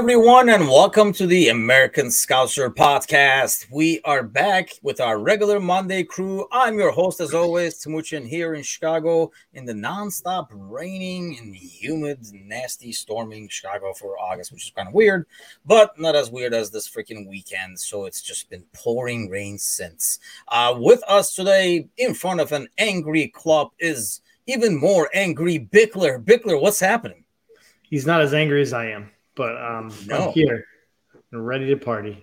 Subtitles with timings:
[0.00, 3.66] Everyone, and welcome to the American Scouser podcast.
[3.70, 6.48] We are back with our regular Monday crew.
[6.50, 12.20] I'm your host, as always, Timuchin, here in Chicago in the nonstop raining and humid,
[12.32, 15.26] nasty, storming Chicago for August, which is kind of weird,
[15.66, 17.78] but not as weird as this freaking weekend.
[17.78, 20.18] So it's just been pouring rain since.
[20.48, 26.24] Uh, with us today, in front of an angry club, is even more angry Bickler.
[26.24, 27.22] Bickler, what's happening?
[27.82, 30.26] He's not as angry as I am but um, no.
[30.26, 30.66] I'm here
[31.32, 32.22] and ready to party.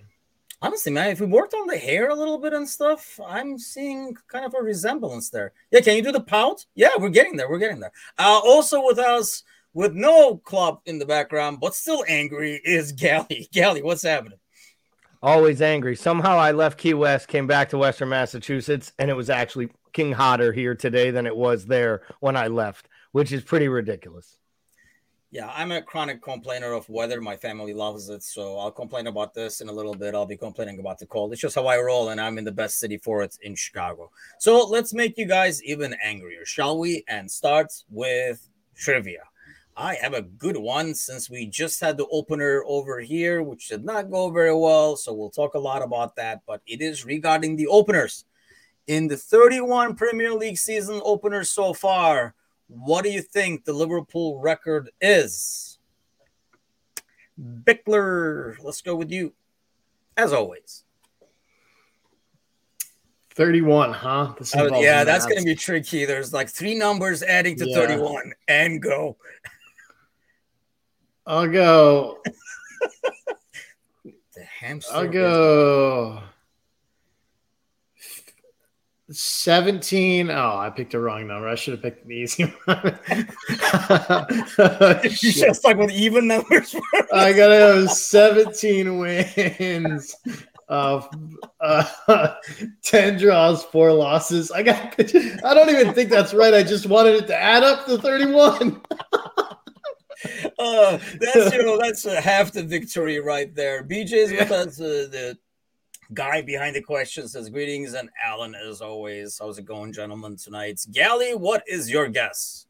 [0.62, 4.14] Honestly, man, if we worked on the hair a little bit and stuff, I'm seeing
[4.28, 5.52] kind of a resemblance there.
[5.72, 6.64] Yeah, can you do the pout?
[6.76, 7.50] Yeah, we're getting there.
[7.50, 7.90] We're getting there.
[8.16, 9.42] Uh, also with us,
[9.74, 13.48] with no club in the background, but still angry, is Gally.
[13.52, 14.38] Gally, what's happening?
[15.20, 15.96] Always angry.
[15.96, 20.12] Somehow I left Key West, came back to Western Massachusetts, and it was actually king
[20.12, 24.37] hotter here today than it was there when I left, which is pretty ridiculous.
[25.30, 27.20] Yeah, I'm a chronic complainer of weather.
[27.20, 28.22] My family loves it.
[28.22, 30.14] So I'll complain about this in a little bit.
[30.14, 31.32] I'll be complaining about the cold.
[31.32, 34.10] It's just how I roll, and I'm in the best city for it in Chicago.
[34.38, 37.04] So let's make you guys even angrier, shall we?
[37.08, 39.24] And start with trivia.
[39.76, 43.84] I have a good one since we just had the opener over here, which did
[43.84, 44.96] not go very well.
[44.96, 46.40] So we'll talk a lot about that.
[46.46, 48.24] But it is regarding the openers.
[48.86, 52.34] In the 31 Premier League season openers so far,
[52.68, 55.78] what do you think the Liverpool record is?
[57.40, 59.32] Bickler, let's go with you,
[60.16, 60.84] as always.
[63.30, 64.34] 31, huh?
[64.56, 66.04] Oh, yeah, that's going to be tricky.
[66.04, 67.76] There's like three numbers adding to yeah.
[67.76, 69.16] 31 and go.
[71.24, 72.18] I'll go.
[74.04, 74.92] the hamster.
[74.92, 76.22] I'll go.
[79.10, 80.30] 17.
[80.30, 81.48] Oh, I picked a wrong number.
[81.48, 82.98] I should have picked an easy one.
[85.02, 86.76] you should have stuck with even numbers.
[87.12, 90.16] I gotta have 17 wins
[90.68, 91.08] of
[91.60, 92.34] uh,
[92.82, 94.50] 10 draws, four losses.
[94.50, 96.52] I got I don't even think that's right.
[96.52, 98.82] I just wanted it to add up to 31.
[100.58, 103.82] uh, that's you know that's uh, half the victory right there.
[103.84, 104.78] BJ's with us.
[104.78, 105.38] Uh, the
[106.14, 110.36] Guy behind the question says greetings, and Alan, as always, how's it going, gentlemen?
[110.36, 112.66] Tonight, Gally, what is your guess?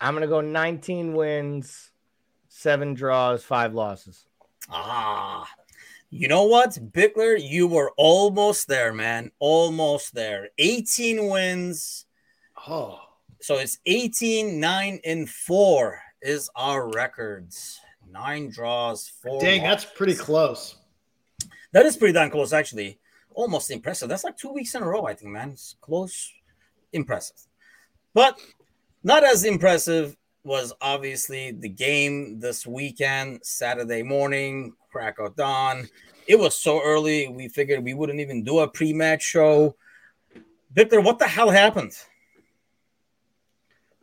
[0.00, 1.90] I'm gonna go 19 wins,
[2.48, 4.26] seven draws, five losses.
[4.70, 5.48] Ah,
[6.10, 10.50] you know what, Bickler, you were almost there, man, almost there.
[10.58, 12.06] 18 wins.
[12.68, 13.00] Oh,
[13.40, 17.80] so it's 18, 9, and 4 is our records.
[18.10, 19.40] Nine draws, four.
[19.40, 19.84] Dang, losses.
[19.84, 20.76] that's pretty close.
[21.72, 22.98] That is pretty darn close, actually.
[23.34, 24.08] Almost impressive.
[24.08, 25.50] That's like two weeks in a row, I think, man.
[25.50, 26.32] It's close,
[26.92, 27.36] impressive.
[28.14, 28.40] But
[29.04, 35.88] not as impressive was obviously the game this weekend, Saturday morning, crack of dawn.
[36.26, 39.76] It was so early, we figured we wouldn't even do a pre match show.
[40.72, 41.92] Victor, what the hell happened?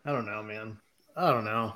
[0.05, 0.77] I don't know, man.
[1.15, 1.73] I don't know.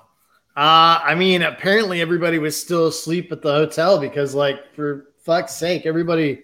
[0.56, 5.56] Uh, I mean, apparently everybody was still asleep at the hotel because, like, for fuck's
[5.56, 6.42] sake, everybody,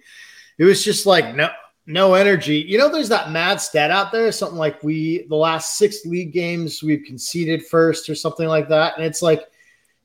[0.59, 1.49] it was just like no
[1.87, 2.57] no energy.
[2.57, 6.33] You know, there's that mad stat out there, something like we the last six league
[6.33, 9.43] games we've conceded first or something like that, and it's like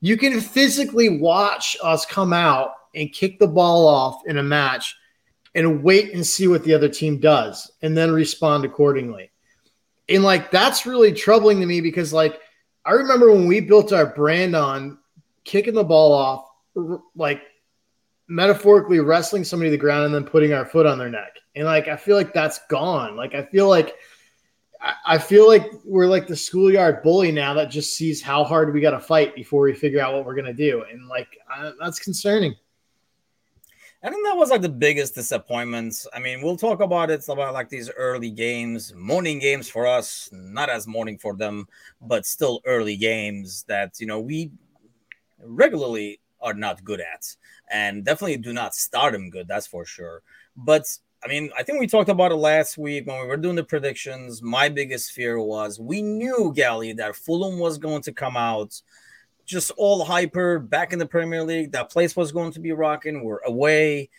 [0.01, 4.95] you can physically watch us come out and kick the ball off in a match
[5.53, 9.29] and wait and see what the other team does and then respond accordingly.
[10.09, 12.39] And like that's really troubling to me because like
[12.83, 14.97] I remember when we built our brand on
[15.43, 16.45] kicking the ball off
[17.15, 17.43] like
[18.31, 21.35] metaphorically wrestling somebody to the ground and then putting our foot on their neck.
[21.55, 23.17] And like I feel like that's gone.
[23.17, 23.95] Like I feel like
[25.05, 28.79] I feel like we're like the schoolyard bully now that just sees how hard we
[28.79, 31.99] got to fight before we figure out what we're gonna do, and like I, that's
[31.99, 32.55] concerning.
[34.03, 36.07] I think that was like the biggest disappointments.
[36.11, 40.27] I mean, we'll talk about it about like these early games, morning games for us,
[40.31, 41.67] not as morning for them,
[42.01, 44.51] but still early games that you know we
[45.43, 47.35] regularly are not good at
[47.69, 49.47] and definitely do not start him good.
[49.47, 50.21] That's for sure.
[50.55, 50.85] But
[51.23, 53.63] I mean, I think we talked about it last week when we were doing the
[53.63, 54.41] predictions.
[54.41, 58.81] My biggest fear was we knew, Gally, that Fulham was going to come out
[59.45, 61.73] just all hyper back in the Premier League.
[61.73, 63.23] That place was going to be rocking.
[63.23, 64.09] We're away.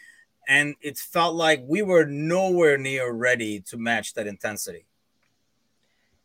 [0.48, 4.86] And it felt like we were nowhere near ready to match that intensity.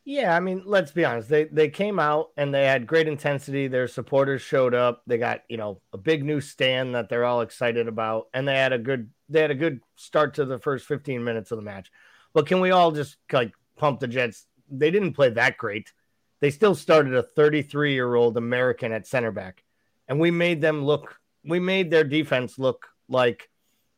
[0.09, 1.27] Yeah, I mean, let's be honest.
[1.27, 3.67] They they came out and they had great intensity.
[3.67, 5.01] Their supporters showed up.
[5.05, 8.55] They got, you know, a big new stand that they're all excited about and they
[8.55, 11.61] had a good they had a good start to the first 15 minutes of the
[11.63, 11.91] match.
[12.33, 14.45] But can we all just like pump the Jets?
[14.71, 15.91] They didn't play that great.
[16.39, 19.63] They still started a 33-year-old American at center back.
[20.07, 21.19] and we made them look.
[21.43, 23.49] We made their defense look like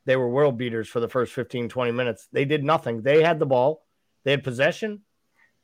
[0.05, 2.27] they were world beaters for the first 15, 20 minutes.
[2.31, 3.03] They did nothing.
[3.03, 3.85] They had the ball,
[4.23, 5.01] they had possession,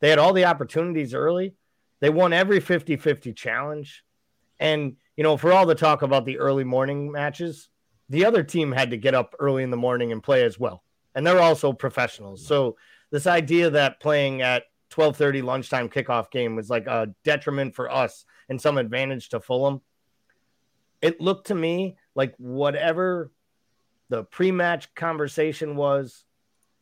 [0.06, 1.56] they had all the opportunities early.
[2.00, 4.04] They won every 50 50 challenge.
[4.60, 7.69] And, you know, for all the talk about the early morning matches,
[8.10, 10.84] the other team had to get up early in the morning and play as well.
[11.16, 12.46] And they're also professionals.
[12.46, 12.78] So
[13.10, 18.25] this idea that playing at 12:30 lunchtime kickoff game was like a detriment for us
[18.48, 19.81] and some advantage to Fulham.
[21.01, 23.31] It looked to me like whatever
[24.10, 26.25] the pre-match conversation was,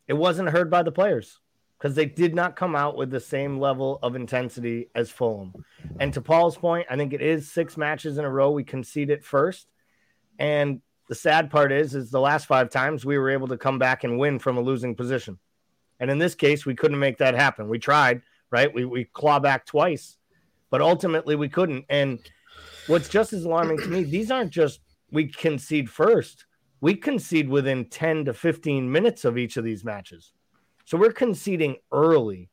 [0.06, 1.40] it wasn't heard by the players
[1.84, 5.52] because they did not come out with the same level of intensity as Fulham.
[6.00, 9.22] And to Paul's point, I think it is six matches in a row we conceded
[9.22, 9.66] first.
[10.38, 13.78] And the sad part is, is the last five times we were able to come
[13.78, 15.38] back and win from a losing position.
[16.00, 17.68] And in this case, we couldn't make that happen.
[17.68, 18.72] We tried, right?
[18.72, 20.16] We we claw back twice,
[20.70, 21.84] but ultimately we couldn't.
[21.90, 22.18] And
[22.86, 24.80] what's just as alarming to me, these aren't just
[25.12, 26.46] we concede first.
[26.80, 30.32] We concede within 10 to 15 minutes of each of these matches.
[30.84, 32.50] So we're conceding early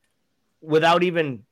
[0.62, 1.44] without even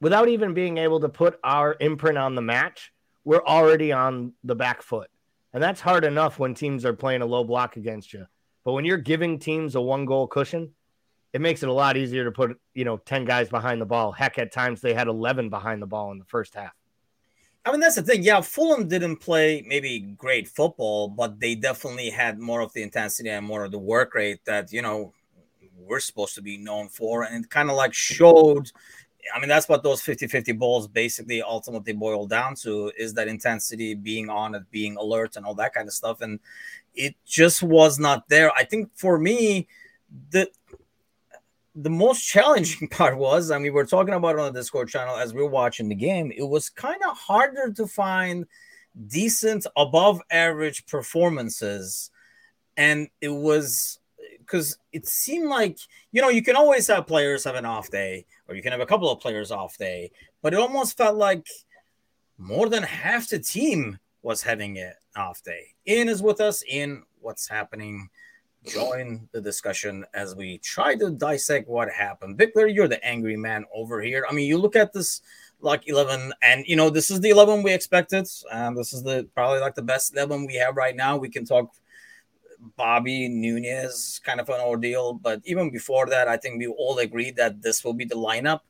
[0.00, 2.92] without even being able to put our imprint on the match.
[3.24, 5.10] We're already on the back foot.
[5.52, 8.26] And that's hard enough when teams are playing a low block against you.
[8.64, 10.72] But when you're giving teams a one goal cushion,
[11.32, 14.12] it makes it a lot easier to put, you know, 10 guys behind the ball.
[14.12, 16.72] Heck, at times they had 11 behind the ball in the first half.
[17.64, 18.22] I mean, that's the thing.
[18.22, 23.28] Yeah, Fulham didn't play maybe great football, but they definitely had more of the intensity
[23.28, 25.12] and more of the work rate that, you know,
[25.78, 27.24] we're supposed to be known for.
[27.24, 28.70] And it kind of like showed.
[29.34, 33.28] I mean, that's what those 50 50 balls basically ultimately boil down to is that
[33.28, 36.20] intensity, being on it, being alert, and all that kind of stuff.
[36.20, 36.40] And
[36.94, 38.50] it just was not there.
[38.52, 39.68] I think for me,
[40.30, 40.50] the
[41.74, 44.88] the most challenging part was, I mean, we are talking about it on the Discord
[44.88, 46.32] channel as we are watching the game.
[46.36, 48.46] It was kind of harder to find
[49.06, 52.10] decent, above average performances.
[52.76, 53.98] And it was
[54.48, 55.78] because it seemed like,
[56.10, 58.80] you know, you can always have players have an off day, or you can have
[58.80, 60.10] a couple of players off day,
[60.42, 61.46] but it almost felt like
[62.38, 65.66] more than half the team was having an off day.
[65.86, 66.64] Ian is with us.
[66.66, 68.08] Ian, what's happening?
[68.66, 72.38] join the discussion as we try to dissect what happened.
[72.38, 74.26] Bickler, you're the angry man over here.
[74.28, 75.22] I mean, you look at this
[75.60, 79.26] like 11 and you know this is the 11 we expected and this is the
[79.34, 81.74] probably like the best 11 we have right now we can talk
[82.76, 87.36] bobby nunez kind of an ordeal but even before that i think we all agreed
[87.36, 88.60] that this will be the lineup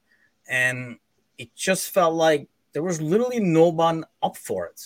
[0.48, 0.98] and
[1.38, 4.80] it just felt like there was literally no one up for it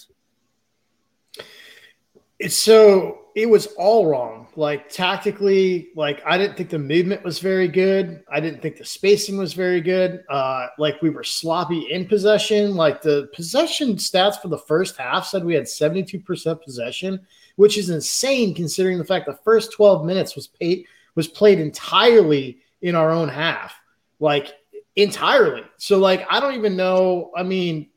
[2.39, 4.49] it's so it was all wrong.
[4.57, 8.23] Like tactically, like I didn't think the movement was very good.
[8.31, 10.25] I didn't think the spacing was very good.
[10.29, 12.75] Uh, like we were sloppy in possession.
[12.75, 17.21] Like the possession stats for the first half said we had 72% possession,
[17.57, 22.59] which is insane considering the fact the first 12 minutes was paid was played entirely
[22.81, 23.75] in our own half.
[24.21, 24.53] Like
[24.97, 25.65] entirely.
[25.79, 27.31] So like I don't even know.
[27.37, 27.89] I mean,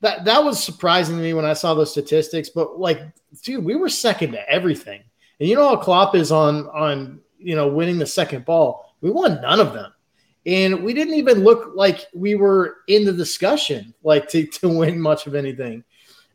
[0.00, 2.48] that that was surprising to me when I saw those statistics.
[2.48, 3.02] But like,
[3.42, 5.02] dude, we were second to everything.
[5.40, 8.94] And you know how Klopp is on on you know winning the second ball.
[9.00, 9.92] We won none of them,
[10.46, 15.00] and we didn't even look like we were in the discussion like to to win
[15.00, 15.84] much of anything.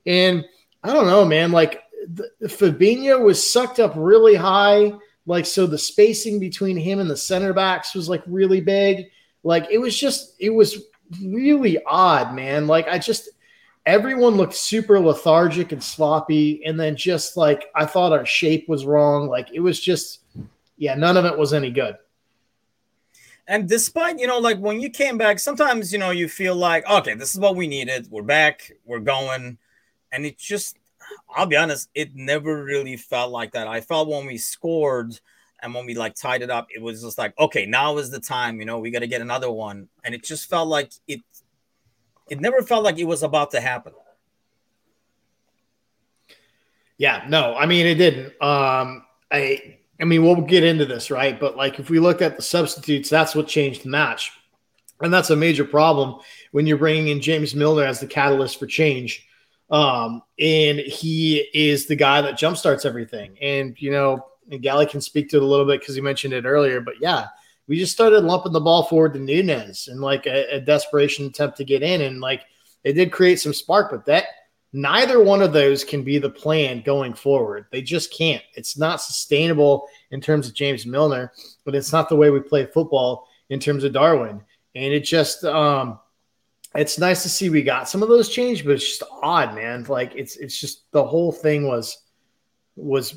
[0.06, 0.46] And
[0.84, 1.52] I don't know, man.
[1.52, 4.94] Like the, Fabinho was sucked up really high.
[5.26, 9.08] Like so, the spacing between him and the center backs was like really big.
[9.44, 10.84] Like it was just, it was
[11.24, 12.68] really odd, man.
[12.68, 13.30] Like I just
[13.86, 18.86] everyone looked super lethargic and sloppy and then just like i thought our shape was
[18.86, 20.20] wrong like it was just
[20.78, 21.96] yeah none of it was any good
[23.48, 26.88] and despite you know like when you came back sometimes you know you feel like
[26.90, 29.58] okay this is what we needed we're back we're going
[30.12, 30.78] and it just
[31.36, 35.20] i'll be honest it never really felt like that i felt when we scored
[35.64, 38.20] and when we like tied it up it was just like okay now is the
[38.20, 41.22] time you know we got to get another one and it just felt like it
[42.32, 43.92] it never felt like it was about to happen.
[46.98, 48.28] Yeah, no, I mean it didn't.
[48.42, 51.38] Um, I, I mean we'll get into this, right?
[51.38, 54.32] But like if we look at the substitutes, that's what changed the match,
[55.02, 58.66] and that's a major problem when you're bringing in James Milner as the catalyst for
[58.66, 59.28] change.
[59.72, 63.38] Um, and he is the guy that jumpstarts everything.
[63.42, 66.34] And you know, and Gally can speak to it a little bit because he mentioned
[66.34, 66.82] it earlier.
[66.82, 67.28] But yeah,
[67.68, 71.58] we just started lumping the ball forward to Nunez and like a, a desperation attempt
[71.58, 72.02] to get in.
[72.02, 72.42] And like
[72.84, 74.26] it did create some spark, but that
[74.74, 77.66] neither one of those can be the plan going forward.
[77.72, 78.44] They just can't.
[78.56, 81.32] It's not sustainable in terms of James Milner,
[81.64, 84.42] but it's not the way we play football in terms of Darwin.
[84.76, 86.00] And it just, um,
[86.76, 89.84] it's nice to see we got some of those changed, but it's just odd, man.
[89.84, 91.98] Like it's it's just the whole thing was
[92.76, 93.16] was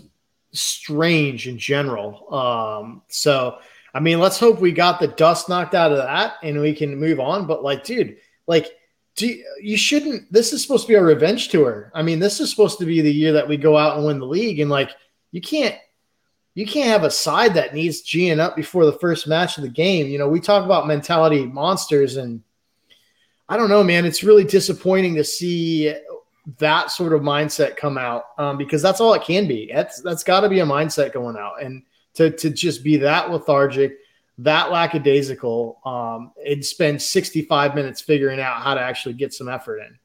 [0.52, 2.34] strange in general.
[2.34, 3.58] Um, so
[3.94, 6.96] I mean, let's hope we got the dust knocked out of that and we can
[6.96, 7.46] move on.
[7.46, 8.16] But like, dude,
[8.49, 8.66] like,
[9.14, 10.32] do you, shouldn't.
[10.32, 11.92] This is supposed to be a revenge tour.
[11.94, 14.18] I mean, this is supposed to be the year that we go out and win
[14.18, 14.90] the league, and like,
[15.30, 15.76] you can't
[16.54, 19.68] you can't have a side that needs G'ing up before the first match of the
[19.68, 20.08] game.
[20.08, 22.42] You know, we talk about mentality monsters, and
[23.48, 24.04] I don't know, man.
[24.04, 25.94] It's really disappointing to see
[26.58, 29.70] that sort of mindset come out um, because that's all it can be.
[29.72, 31.82] That's that's got to be a mindset going out, and
[32.14, 33.98] to to just be that lethargic,
[34.38, 39.48] that lackadaisical, um, and spend sixty five minutes figuring out how to actually get some
[39.48, 39.98] effort in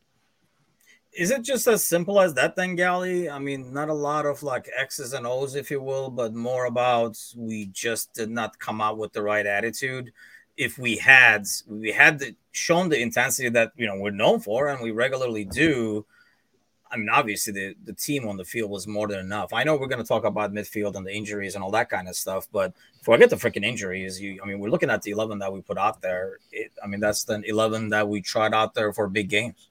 [1.19, 3.29] is it just as simple as that then, Gally?
[3.29, 6.65] I mean, not a lot of like X's and O's, if you will, but more
[6.65, 10.13] about we just did not come out with the right attitude.
[10.60, 14.68] If we had, we had the, shown the intensity that you know we're known for,
[14.68, 16.06] and we regularly do.
[16.92, 19.54] I mean, obviously the, the team on the field was more than enough.
[19.54, 22.10] I know we're going to talk about midfield and the injuries and all that kind
[22.10, 22.74] of stuff, but
[23.04, 24.20] forget the freaking injuries.
[24.20, 26.39] You, I mean, we're looking at the eleven that we put out there.
[26.51, 29.70] It, I mean, that's the eleven that we tried out there for big games.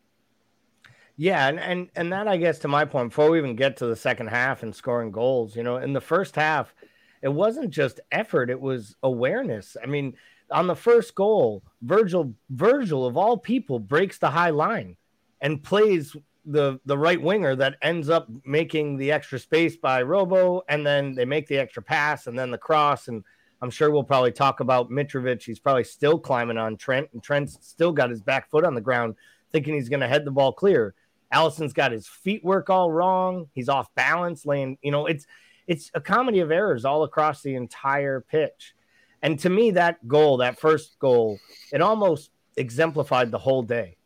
[1.17, 3.87] Yeah, and, and and that I guess to my point before we even get to
[3.87, 6.73] the second half and scoring goals, you know, in the first half,
[7.21, 9.77] it wasn't just effort, it was awareness.
[9.83, 10.17] I mean,
[10.51, 14.97] on the first goal, Virgil Virgil of all people breaks the high line
[15.41, 20.63] and plays the the right winger that ends up making the extra space by Robo
[20.69, 23.23] and then they make the extra pass and then the cross and
[23.61, 25.43] I'm sure we'll probably talk about Mitrovic.
[25.43, 28.81] He's probably still climbing on Trent and Trent's still got his back foot on the
[28.81, 29.17] ground
[29.51, 30.95] thinking he's going to head the ball clear
[31.33, 33.49] Alisson's got his feet work all wrong.
[33.55, 35.27] He's off balance, laying, you know, it's
[35.67, 38.75] it's a comedy of errors all across the entire pitch.
[39.23, 41.39] And to me, that goal, that first goal,
[41.73, 43.97] it almost exemplified the whole day.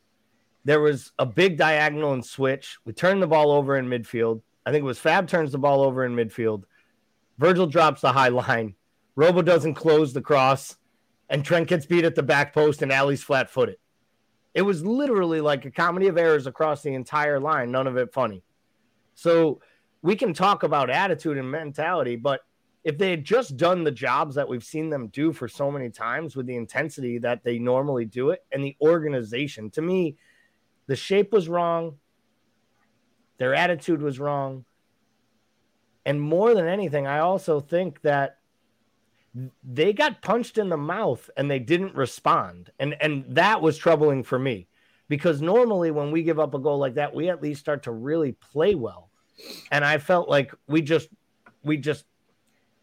[0.64, 2.78] There was a big diagonal and switch.
[2.84, 4.42] We turned the ball over in midfield.
[4.64, 6.64] I think it was Fab turns the ball over in midfield.
[7.38, 8.74] Virgil drops the high line.
[9.16, 10.76] Robo doesn't close the cross,
[11.28, 13.76] and Trent gets beat at the back post, and Ali's flat footed.
[14.54, 18.12] It was literally like a comedy of errors across the entire line, none of it
[18.12, 18.42] funny.
[19.14, 19.60] So
[20.02, 22.40] we can talk about attitude and mentality, but
[22.84, 25.88] if they had just done the jobs that we've seen them do for so many
[25.88, 30.16] times with the intensity that they normally do it and the organization, to me,
[30.86, 31.98] the shape was wrong,
[33.38, 34.64] their attitude was wrong.
[36.04, 38.38] And more than anything, I also think that
[39.62, 42.70] they got punched in the mouth and they didn't respond.
[42.80, 44.66] And and that was troubling for me
[45.08, 47.92] because normally when we give up a goal like that, we at least start to
[47.92, 49.10] really play well.
[49.70, 51.08] And I felt like we just
[51.62, 52.04] we just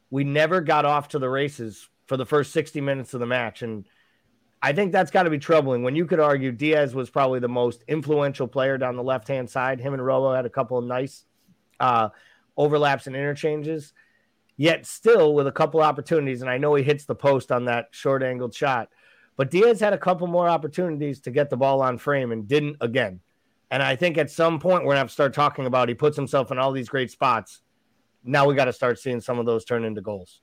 [0.10, 3.62] we never got off to the races for the first 60 minutes of the match
[3.62, 3.86] and
[4.62, 7.48] I think that's got to be troubling when you could argue Diaz was probably the
[7.48, 9.80] most influential player down the left hand side.
[9.80, 11.24] Him and Robo had a couple of nice
[11.80, 12.10] uh,
[12.58, 13.94] overlaps and interchanges
[14.60, 16.42] yet still with a couple opportunities.
[16.42, 18.90] And I know he hits the post on that short angled shot,
[19.38, 22.76] but Diaz had a couple more opportunities to get the ball on frame and didn't
[22.82, 23.22] again.
[23.72, 26.18] And I think at some point we're gonna have to start talking about he puts
[26.18, 27.62] himself in all these great spots.
[28.24, 30.42] Now we got to start seeing some of those turn into goals.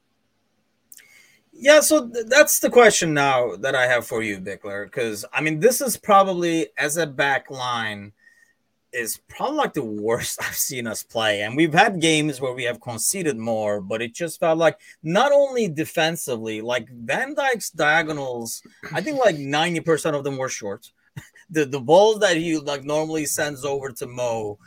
[1.53, 4.85] Yeah, so th- that's the question now that I have for you, Bickler.
[4.85, 8.13] Because I mean, this is probably as a back line
[8.93, 11.43] is probably like the worst I've seen us play.
[11.43, 15.33] And we've had games where we have conceded more, but it just felt like not
[15.33, 20.91] only defensively, like Van Dijk's diagonals, I think like 90% of them were short.
[21.51, 24.59] the the balls that he like normally sends over to Mo,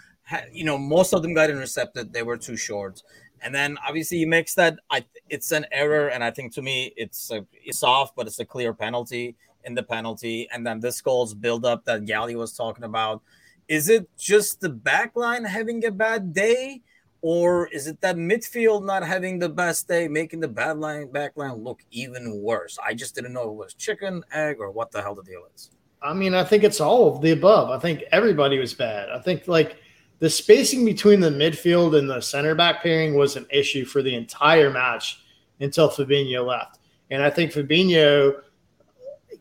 [0.52, 2.14] you know, most of them got intercepted.
[2.14, 3.02] They were too short.
[3.42, 6.94] And then obviously he makes that I it's an error, and I think to me
[6.98, 10.48] it's a, it's off, but it's a clear penalty in the penalty.
[10.52, 13.22] And then this goal's build up that Gally was talking about
[13.68, 16.82] is it just the back line having a bad day?
[17.22, 21.34] Or is it that midfield not having the best day, making the bad line back
[21.36, 22.80] line look even worse?
[22.84, 25.70] I just didn't know it was chicken, egg, or what the hell the deal is.
[26.02, 27.70] I mean, I think it's all of the above.
[27.70, 29.10] I think everybody was bad.
[29.10, 29.78] I think like
[30.20, 34.14] the spacing between the midfield and the center back pairing was an issue for the
[34.16, 35.24] entire match
[35.60, 36.80] until Fabinho left.
[37.10, 38.42] And I think Fabinho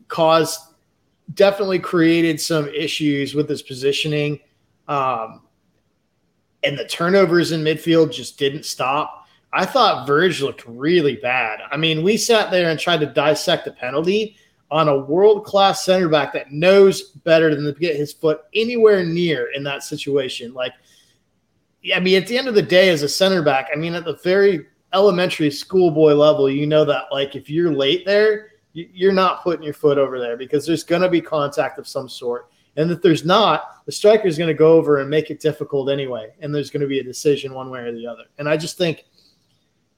[0.07, 0.73] caused
[1.33, 4.39] definitely created some issues with his positioning.
[4.87, 5.41] Um,
[6.63, 9.27] and the turnovers in midfield just didn't stop.
[9.51, 11.59] I thought Verge looked really bad.
[11.71, 14.37] I mean, we sat there and tried to dissect the penalty
[14.71, 19.03] on a world class center back that knows better than to get his foot anywhere
[19.03, 20.53] near in that situation.
[20.53, 20.73] Like,
[21.95, 24.05] I mean, at the end of the day, as a center back, I mean, at
[24.05, 29.43] the very elementary schoolboy level, you know that like if you're late there, you're not
[29.43, 32.51] putting your foot over there because there's going to be contact of some sort.
[32.77, 35.89] And if there's not, the striker is going to go over and make it difficult
[35.89, 36.29] anyway.
[36.39, 38.23] And there's going to be a decision one way or the other.
[38.37, 39.05] And I just think,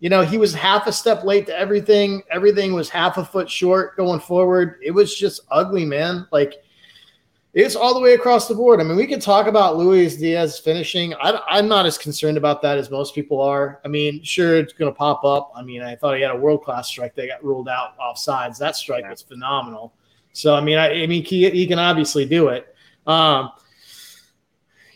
[0.02, 2.24] you know, he was half a step late to everything.
[2.32, 4.80] Everything was half a foot short going forward.
[4.84, 6.28] It was just ugly, man.
[6.32, 6.56] Like,
[7.54, 8.80] it's all the way across the board.
[8.80, 11.14] I mean, we could talk about Luis Diaz finishing.
[11.22, 13.80] I, am not as concerned about that as most people are.
[13.86, 15.52] I mean, sure, it's going to pop up.
[15.56, 18.18] I mean, I thought he had a world class strike that got ruled out off
[18.18, 18.58] sides.
[18.58, 19.12] That strike yeah.
[19.12, 19.94] was phenomenal.
[20.34, 22.74] So, I mean, I, I mean, he, he, can obviously do it.
[23.06, 23.52] Um,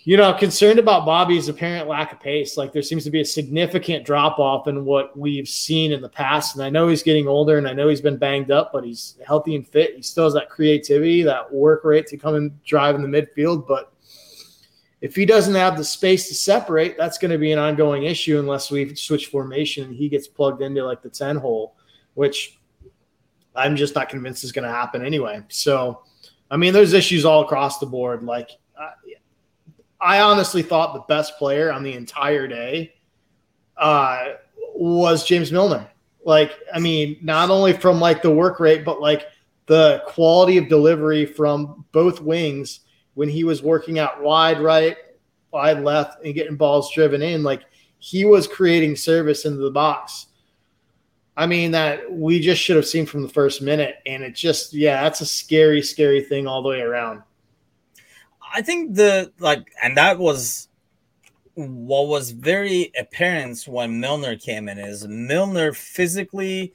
[0.08, 2.58] you know, concerned about Bobby's apparent lack of pace.
[2.58, 6.10] Like there seems to be a significant drop off in what we've seen in the
[6.10, 6.56] past.
[6.56, 9.18] And I know he's getting older and I know he's been banged up, but he's
[9.26, 9.96] healthy and fit.
[9.96, 13.68] He still has that creativity, that work rate to come and drive in the midfield.
[13.68, 13.92] But
[15.02, 18.38] if he doesn't have the space to separate, that's going to be an ongoing issue
[18.38, 21.78] unless we switch formation and he gets plugged into like the 10 hole,
[22.14, 22.60] which
[23.56, 25.42] I'm just not convinced is going to happen anyway.
[25.48, 26.04] So,
[26.52, 28.22] I mean, there's issues all across the board.
[28.22, 28.52] Like,
[30.00, 32.96] I honestly thought the best player on the entire day
[33.78, 34.34] uh,
[34.76, 35.90] was James Milner.
[36.24, 39.28] Like, I mean, not only from like the work rate, but like
[39.68, 42.82] the quality of delivery from both wings
[43.14, 44.98] when he was working out wide right,
[45.52, 47.44] wide left, and getting balls driven in.
[47.44, 47.64] Like,
[48.00, 50.28] he was creating service into the box.
[51.38, 53.96] I mean, that we just should have seen from the first minute.
[54.06, 57.24] And it just, yeah, that's a scary, scary thing all the way around.
[58.56, 60.70] I think the like, and that was
[61.56, 66.74] what was very apparent when Milner came in is Milner physically,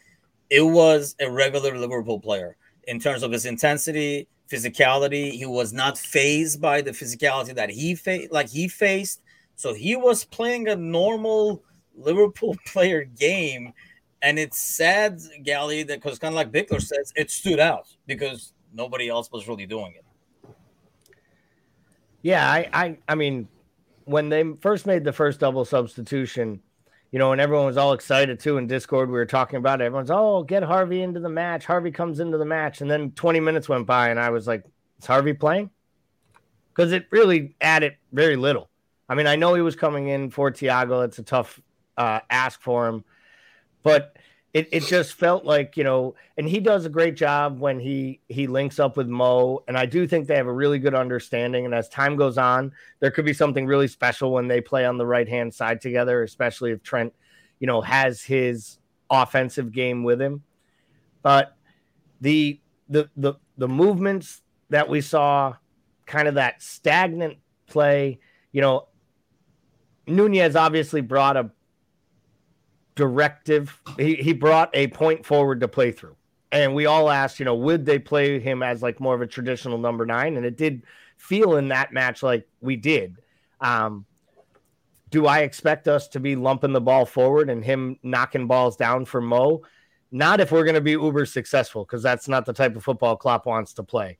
[0.50, 5.30] it was a regular Liverpool player in terms of his intensity, physicality.
[5.32, 9.22] He was not phased by the physicality that he faced, like he faced.
[9.56, 11.62] So he was playing a normal
[11.96, 13.72] Liverpool player game.
[14.20, 18.52] And it's sad, Gally, that because kind of like Bickler says, it stood out because
[18.74, 20.04] nobody else was really doing it.
[22.22, 23.48] Yeah, I, I, I mean,
[24.04, 26.60] when they first made the first double substitution,
[27.10, 29.08] you know, and everyone was all excited too in Discord.
[29.08, 29.84] We were talking about it.
[29.84, 31.64] Everyone's, oh, get Harvey into the match.
[31.64, 34.64] Harvey comes into the match, and then 20 minutes went by, and I was like,
[34.98, 35.70] is Harvey playing?
[36.74, 38.70] Because it really added very little.
[39.08, 41.04] I mean, I know he was coming in for Thiago.
[41.04, 41.60] It's a tough
[41.96, 43.04] uh, ask for him,
[43.82, 44.16] but
[44.52, 48.20] it, it just felt like you know and he does a great job when he
[48.28, 51.64] he links up with mo and i do think they have a really good understanding
[51.64, 54.98] and as time goes on there could be something really special when they play on
[54.98, 57.12] the right hand side together especially if trent
[57.60, 58.78] you know has his
[59.10, 60.42] offensive game with him.
[61.22, 61.56] But
[62.20, 65.56] the the the, the movements that we saw
[66.06, 68.18] kind of that stagnant play
[68.52, 68.88] you know
[70.06, 71.50] nunez obviously brought a
[72.94, 73.80] directive.
[73.98, 76.16] He, he brought a point forward to play through.
[76.52, 79.26] And we all asked, you know, would they play him as like more of a
[79.26, 80.36] traditional number nine?
[80.36, 80.82] And it did
[81.16, 83.16] feel in that match like we did.
[83.60, 84.04] Um,
[85.10, 89.04] do I expect us to be lumping the ball forward and him knocking balls down
[89.04, 89.62] for Mo?
[90.12, 93.16] Not if we're going to be uber successful, because that's not the type of football
[93.16, 94.18] Klopp wants to play.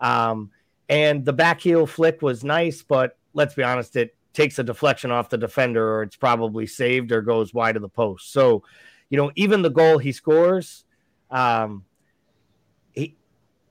[0.00, 0.50] Um,
[0.88, 5.10] and the back heel flick was nice, but let's be honest, it takes a deflection
[5.10, 8.32] off the defender or it's probably saved or goes wide of the post.
[8.32, 8.62] So,
[9.08, 10.84] you know, even the goal he scores,
[11.30, 11.84] um,
[12.92, 13.16] he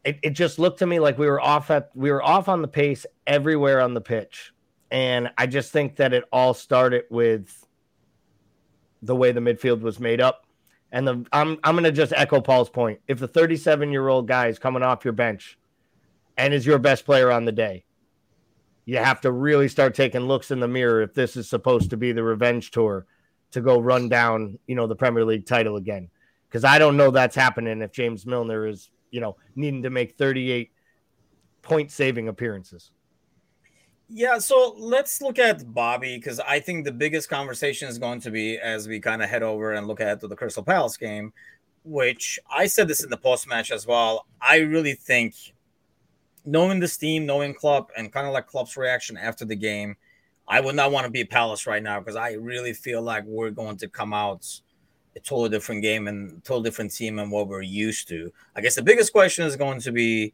[0.04, 2.62] it, it just looked to me like we were off at we were off on
[2.62, 4.54] the pace everywhere on the pitch.
[4.91, 7.65] And I just think that it all started with
[9.02, 10.45] the way the midfield was made up.
[10.91, 13.00] And the I'm I'm gonna just echo Paul's point.
[13.08, 15.58] If the 37 year old guy is coming off your bench
[16.38, 17.86] and is your best player on the day,
[18.89, 21.97] you have to really start taking looks in the mirror if this is supposed to
[21.97, 23.06] be the revenge tour
[23.52, 26.10] to go run down, you know, the Premier League title again.
[26.47, 30.17] Because I don't know that's happening if James Milner is, you know, needing to make
[30.17, 30.71] 38
[31.62, 32.89] point saving appearances.
[34.08, 38.32] Yeah, so let's look at Bobby because I think the biggest conversation is going to
[38.32, 41.32] be as we kind of head over and look at the Crystal Palace game,
[41.84, 44.25] which I said this in the post match as well.
[44.41, 45.36] I really think
[46.50, 49.96] knowing this team, knowing Klopp, and kind of like Klopp's reaction after the game,
[50.48, 53.52] I would not want to be Palace right now because I really feel like we're
[53.52, 54.48] going to come out
[55.16, 58.32] a totally different game and totally different team and what we're used to.
[58.56, 60.34] I guess the biggest question is going to be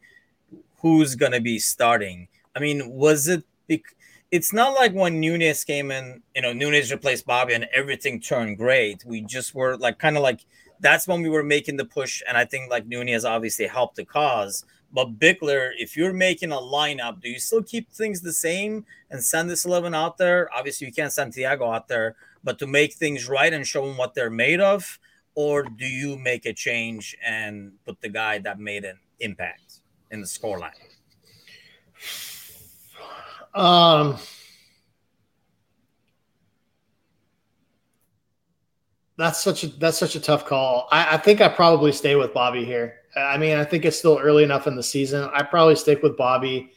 [0.78, 2.28] who's going to be starting.
[2.56, 3.44] I mean, was it?
[4.32, 8.58] It's not like when Nunez came in, you know, Nunez replaced Bobby and everything turned
[8.58, 9.04] great.
[9.06, 10.46] We just were like kind of like
[10.80, 14.06] that's when we were making the push, and I think like Nunez obviously helped the
[14.06, 14.66] cause.
[14.96, 19.22] But Bickler, if you're making a lineup, do you still keep things the same and
[19.22, 20.50] send this 11 out there?
[20.56, 23.98] Obviously, you can't send Thiago out there, but to make things right and show them
[23.98, 24.98] what they're made of,
[25.36, 29.82] or do you make a change and put the guy that made an impact
[30.12, 30.72] in the scoreline?
[33.54, 34.18] Um,
[39.18, 40.88] that's such a that's such a tough call.
[40.90, 43.02] I, I think I probably stay with Bobby here.
[43.16, 45.30] I mean, I think it's still early enough in the season.
[45.34, 46.72] I probably stick with Bobby.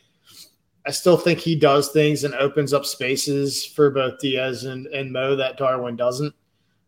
[0.86, 5.12] I still think he does things and opens up spaces for both Diaz and, and
[5.12, 6.34] Mo that Darwin doesn't.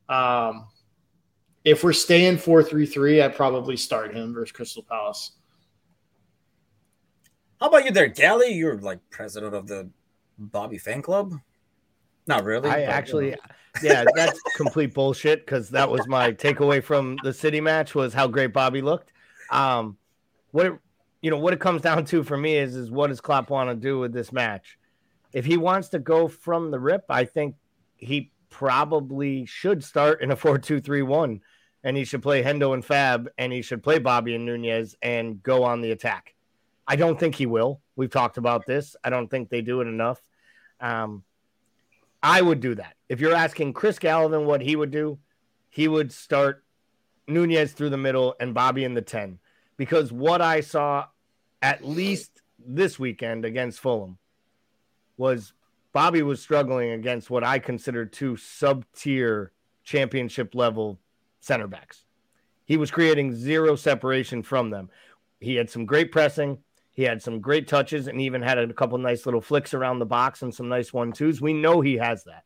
[0.09, 0.69] Um,
[1.65, 5.33] if we're staying 4 3 3, I'd probably start him versus Crystal Palace.
[7.61, 8.53] How about you there, Gally?
[8.53, 9.91] You're like president of the
[10.39, 11.35] Bobby fan club.
[12.27, 12.71] Not really.
[12.71, 13.35] I actually,
[13.83, 18.27] yeah, that's complete bullshit because that was my takeaway from the city match was how
[18.27, 19.13] great Bobby looked.
[19.51, 19.97] Um,
[20.53, 20.73] what it,
[21.21, 23.71] you know, what it comes down to for me is is what does Klopp want
[23.71, 24.79] to do with this match?
[25.33, 27.57] If he wants to go from the rip, I think
[27.97, 31.41] he probably should start in a 4-2-3-1
[31.85, 35.43] and he should play Hendo and Fab and he should play Bobby and Nunez and
[35.43, 36.35] go on the attack.
[36.87, 37.81] I don't think he will.
[37.95, 38.97] We've talked about this.
[39.05, 40.21] I don't think they do it enough.
[40.81, 41.23] Um,
[42.23, 42.97] I would do that.
[43.09, 45.19] If you're asking Chris Gallivan what he would do,
[45.71, 46.65] he would start
[47.29, 49.39] Nunez through the middle and Bobby in the 10.
[49.77, 51.07] Because what I saw
[51.63, 54.19] at least this weekend against Fulham
[55.17, 55.53] was
[55.93, 59.53] Bobby was struggling against what I consider two sub tier
[59.83, 60.99] championship level
[61.41, 62.05] center backs.
[62.65, 64.91] He was creating zero separation from them.
[65.41, 66.59] He had some great pressing.
[66.93, 70.07] He had some great touches and even had a couple nice little flicks around the
[70.07, 71.41] box and some nice one twos.
[71.41, 72.45] We know he has that.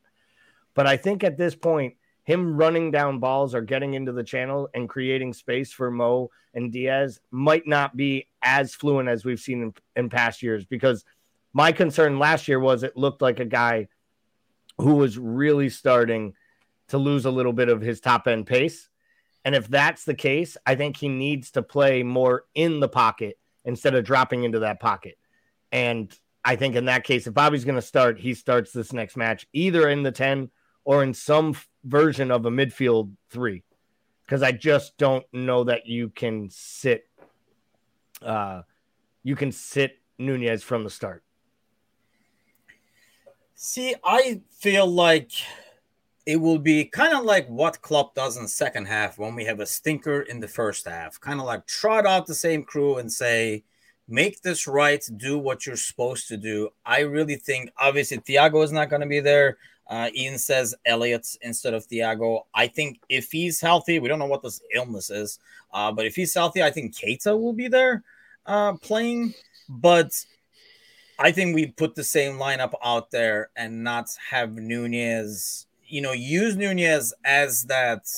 [0.74, 4.68] But I think at this point, him running down balls or getting into the channel
[4.74, 9.62] and creating space for Mo and Diaz might not be as fluent as we've seen
[9.62, 11.04] in, in past years because
[11.52, 13.88] my concern last year was it looked like a guy
[14.78, 16.34] who was really starting
[16.88, 18.88] to lose a little bit of his top end pace.
[19.44, 23.38] And if that's the case, I think he needs to play more in the pocket
[23.64, 25.16] instead of dropping into that pocket.
[25.70, 26.12] And
[26.44, 29.46] I think in that case, if Bobby's going to start, he starts this next match
[29.52, 30.50] either in the 10
[30.84, 33.62] or in some version of a midfield three.
[34.24, 37.06] Because I just don't know that you can sit,
[38.22, 38.62] uh,
[39.22, 41.22] you can sit Nunez from the start.
[43.54, 45.30] See, I feel like
[46.26, 49.44] it will be kind of like what Klopp does in the second half when we
[49.44, 51.20] have a stinker in the first half.
[51.20, 53.62] Kind of like trot out the same crew and say,
[54.08, 56.70] make this right, do what you're supposed to do.
[56.84, 59.58] I really think, obviously, Thiago is not going to be there.
[59.86, 62.42] Uh, Ian says Elliott instead of Thiago.
[62.54, 65.38] I think if he's healthy, we don't know what this illness is,
[65.72, 68.02] uh, but if he's healthy, I think Keita will be there
[68.46, 69.34] uh, playing.
[69.68, 70.12] But
[71.18, 76.12] I think we put the same lineup out there and not have Nunez you know,
[76.12, 78.08] use Nunez as that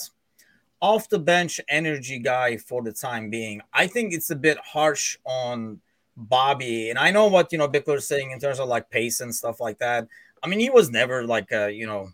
[0.81, 3.61] off the bench energy guy for the time being.
[3.73, 5.81] I think it's a bit harsh on
[6.17, 6.91] Bobby.
[6.91, 9.61] And I know what, you know, Bickler's saying in terms of like pace and stuff
[9.61, 10.09] like that.
[10.43, 12.11] I mean, he was never like a, you know,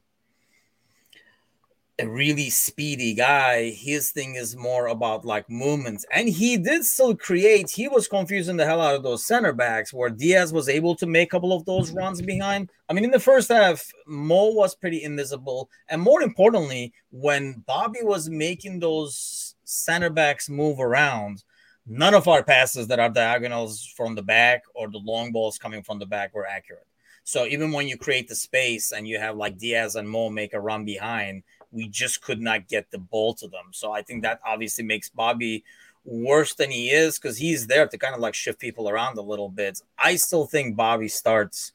[1.98, 3.70] a really speedy guy.
[3.70, 6.04] His thing is more about like movements.
[6.10, 9.92] And he did still create, he was confusing the hell out of those center backs
[9.92, 12.70] where Diaz was able to make a couple of those runs behind.
[12.88, 15.68] I mean, in the first half, Mo was pretty invisible.
[15.88, 21.44] And more importantly, when Bobby was making those center backs move around,
[21.86, 25.82] none of our passes that are diagonals from the back or the long balls coming
[25.82, 26.86] from the back were accurate.
[27.24, 30.54] So even when you create the space and you have like Diaz and Mo make
[30.54, 33.66] a run behind, we just could not get the ball to them.
[33.72, 35.64] So I think that obviously makes Bobby
[36.04, 39.22] worse than he is because he's there to kind of like shift people around a
[39.22, 39.80] little bit.
[39.98, 41.72] I still think Bobby starts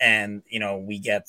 [0.00, 1.28] and, you know, we get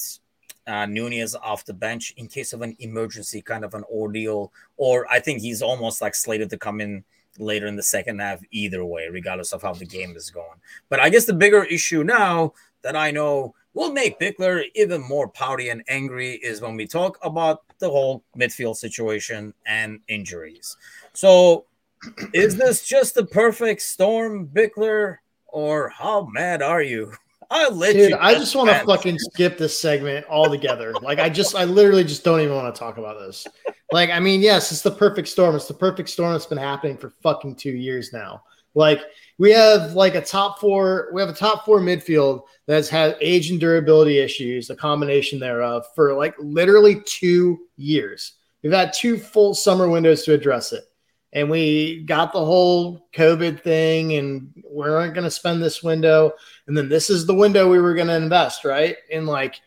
[0.67, 4.51] uh, Nunez off the bench in case of an emergency kind of an ordeal.
[4.77, 7.03] Or I think he's almost like slated to come in
[7.37, 10.59] later in the second half either way, regardless of how the game is going.
[10.89, 15.27] But I guess the bigger issue now that I know will make Bickler even more
[15.27, 20.75] pouty and angry is when we talk about the whole midfield situation and injuries.
[21.13, 21.65] So,
[22.33, 27.13] is this just the perfect storm, Bickler, or how mad are you?
[27.51, 28.17] I'll let Dude, you.
[28.19, 30.93] I just want to fucking skip this segment altogether.
[31.01, 33.47] like, I just, I literally just don't even want to talk about this.
[33.91, 35.55] Like, I mean, yes, it's the perfect storm.
[35.55, 38.43] It's the perfect storm that's been happening for fucking two years now.
[38.75, 39.01] Like,
[39.39, 43.49] we have like a top four, we have a top four midfield that's had age
[43.49, 48.33] and durability issues, a combination thereof, for like literally two years.
[48.61, 50.83] We've had two full summer windows to address it.
[51.31, 56.33] And we got the whole COVID thing, and we're not going to spend this window.
[56.67, 58.97] And then this is the window we were going to invest, right?
[59.09, 59.61] In like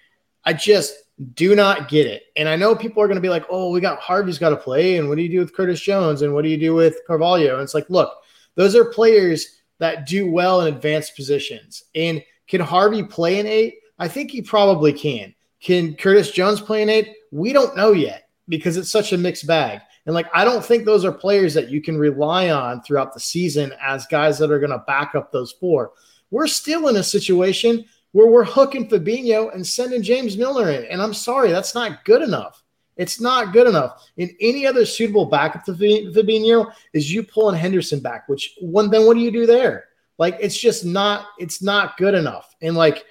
[0.44, 0.94] I just
[1.34, 2.24] do not get it.
[2.36, 4.56] And I know people are going to be like, oh, we got Harvey's got to
[4.56, 4.98] play.
[4.98, 6.20] And what do you do with Curtis Jones?
[6.22, 7.54] And what do you do with Carvalho?
[7.54, 8.12] And it's like, look,
[8.56, 11.82] those are players that do well in advanced positions.
[11.96, 13.80] And can Harvey play an eight?
[13.98, 15.34] I think he probably can.
[15.60, 17.12] Can Curtis Jones play an eight?
[17.32, 19.80] We don't know yet because it's such a mixed bag.
[20.06, 23.18] And like, I don't think those are players that you can rely on throughout the
[23.18, 25.90] season as guys that are going to back up those four.
[26.30, 30.84] We're still in a situation where we're hooking Fabinho and sending James Milner in.
[30.84, 32.61] And I'm sorry, that's not good enough.
[32.96, 34.06] It's not good enough.
[34.16, 39.06] In any other suitable backup to Fabinho is you pulling Henderson back, which one then
[39.06, 39.86] what do you do there?
[40.18, 42.54] Like it's just not it's not good enough.
[42.60, 43.04] And like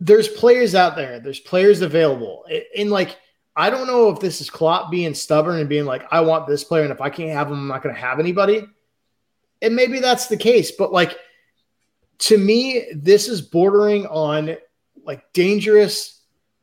[0.00, 2.44] there's players out there, there's players available.
[2.76, 3.16] And like
[3.56, 6.62] I don't know if this is Klopp being stubborn and being like, I want this
[6.62, 8.64] player, and if I can't have him, I'm not going to have anybody.
[9.60, 11.18] And maybe that's the case, but like
[12.18, 14.56] to me, this is bordering on
[15.04, 16.17] like dangerous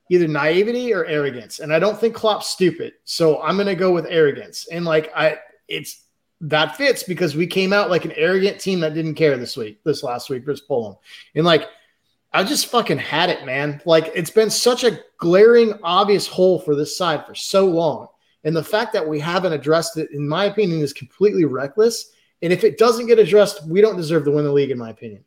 [0.09, 1.59] either naivety or arrogance.
[1.59, 2.93] And I don't think Klopp's stupid.
[3.03, 4.67] So I'm going to go with arrogance.
[4.71, 6.03] And like I it's
[6.41, 9.83] that fits because we came out like an arrogant team that didn't care this week,
[9.83, 10.95] this last week versus Fulham.
[11.33, 11.69] And like
[12.33, 13.81] I just fucking had it, man.
[13.85, 18.07] Like it's been such a glaring, obvious hole for this side for so long.
[18.43, 22.11] And the fact that we haven't addressed it, in my opinion, is completely reckless.
[22.41, 24.91] And if it doesn't get addressed, we don't deserve to win the league, in my
[24.91, 25.23] opinion.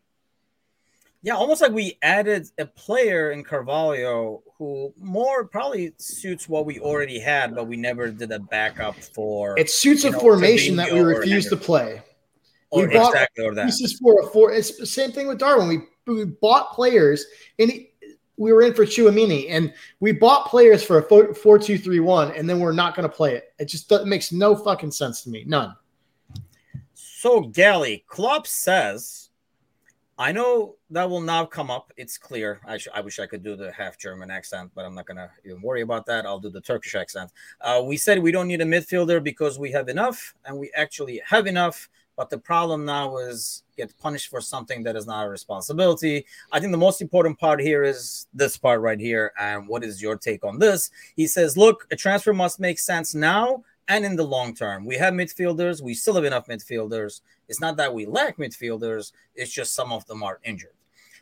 [1.23, 6.81] Yeah, almost like we added a player in Carvalho who more probably suits what we
[6.81, 9.59] already had, but we never did a backup for.
[9.59, 12.03] It suits a know, formation that we refuse to play.
[12.71, 13.67] Or we bought exactly or that.
[13.67, 14.53] pieces for a four.
[14.53, 15.69] It's the same thing with Darwin.
[15.69, 17.25] We we bought players
[17.59, 17.91] and he,
[18.37, 22.01] we were in for Tchouameni and we bought players for a four, four two three
[22.01, 23.55] one, and then we're not going to play it.
[23.59, 25.45] It just it makes no fucking sense to me.
[25.47, 25.75] None.
[26.95, 29.28] So Gally Klopp says
[30.21, 31.93] I know that will now come up.
[31.97, 32.61] It's clear.
[32.67, 35.17] I, sh- I wish I could do the half German accent, but I'm not going
[35.17, 36.27] to even worry about that.
[36.27, 37.31] I'll do the Turkish accent.
[37.61, 41.23] Uh, we said we don't need a midfielder because we have enough, and we actually
[41.25, 41.89] have enough.
[42.17, 46.27] But the problem now is get punished for something that is not a responsibility.
[46.51, 49.33] I think the most important part here is this part right here.
[49.39, 50.91] And what is your take on this?
[51.15, 54.85] He says, look, a transfer must make sense now and in the long term.
[54.85, 55.83] We have midfielders.
[55.83, 57.23] We still have enough midfielders.
[57.49, 59.13] It's not that we lack midfielders.
[59.35, 60.73] It's just some of them are injured.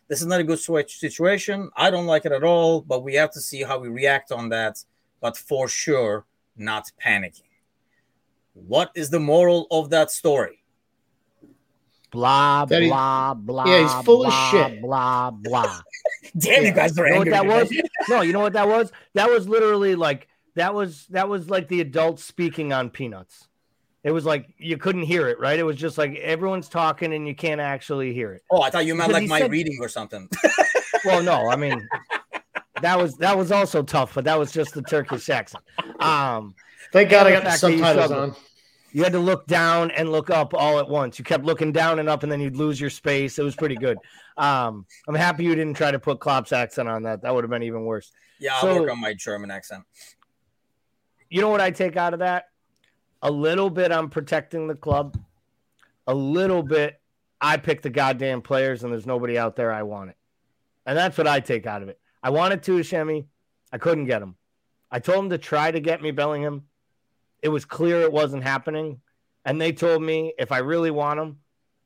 [0.09, 1.71] This is not a good switch situation.
[1.77, 4.49] I don't like it at all, but we have to see how we react on
[4.51, 4.85] that.
[5.21, 6.27] But for sure,
[6.57, 7.43] not panicking.
[8.55, 10.63] What is the moral of that story?
[12.11, 13.65] Blah blah blah.
[13.67, 14.81] Yeah, he's full blah, of shit.
[14.81, 15.81] Blah blah.
[16.39, 17.33] Damn, you guys are you know angry.
[17.33, 17.83] what that was?
[18.09, 18.93] no, you know what that was?
[19.15, 23.47] That was literally like that was that was like the adults speaking on peanuts.
[24.03, 25.59] It was like you couldn't hear it, right?
[25.59, 28.43] It was just like everyone's talking and you can't actually hear it.
[28.51, 30.29] Oh, I thought you meant like my said, reading or something.
[31.05, 31.87] well, no, I mean
[32.83, 35.63] that was that was also tough, but that was just the Turkish accent.
[36.01, 36.55] Um,
[36.93, 38.35] Thank God I got the subtitles on.
[38.93, 41.19] You had to look down and look up all at once.
[41.19, 43.39] You kept looking down and up, and then you'd lose your space.
[43.39, 43.99] It was pretty good.
[44.39, 47.21] Um, I'm happy you didn't try to put Klopp's accent on that.
[47.21, 48.11] That would have been even worse.
[48.39, 49.85] Yeah, I'll so, work on my German accent
[51.31, 52.49] you know what I take out of that?
[53.23, 55.19] A little bit I'm protecting the club.
[56.07, 57.01] A little bit
[57.41, 60.17] I pick the goddamn players and there's nobody out there I want it.
[60.85, 61.99] And that's what I take out of it.
[62.23, 63.27] I wanted Tchouameni.
[63.73, 64.37] I couldn't get him.
[64.91, 66.65] I told him to try to get me Bellingham.
[67.43, 69.01] It was clear it wasn't happening.
[69.45, 71.39] And they told me if I really want him,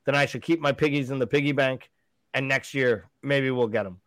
[0.05, 1.89] then I should keep my piggies in the piggy bank.
[2.33, 3.99] And next year, maybe we'll get him.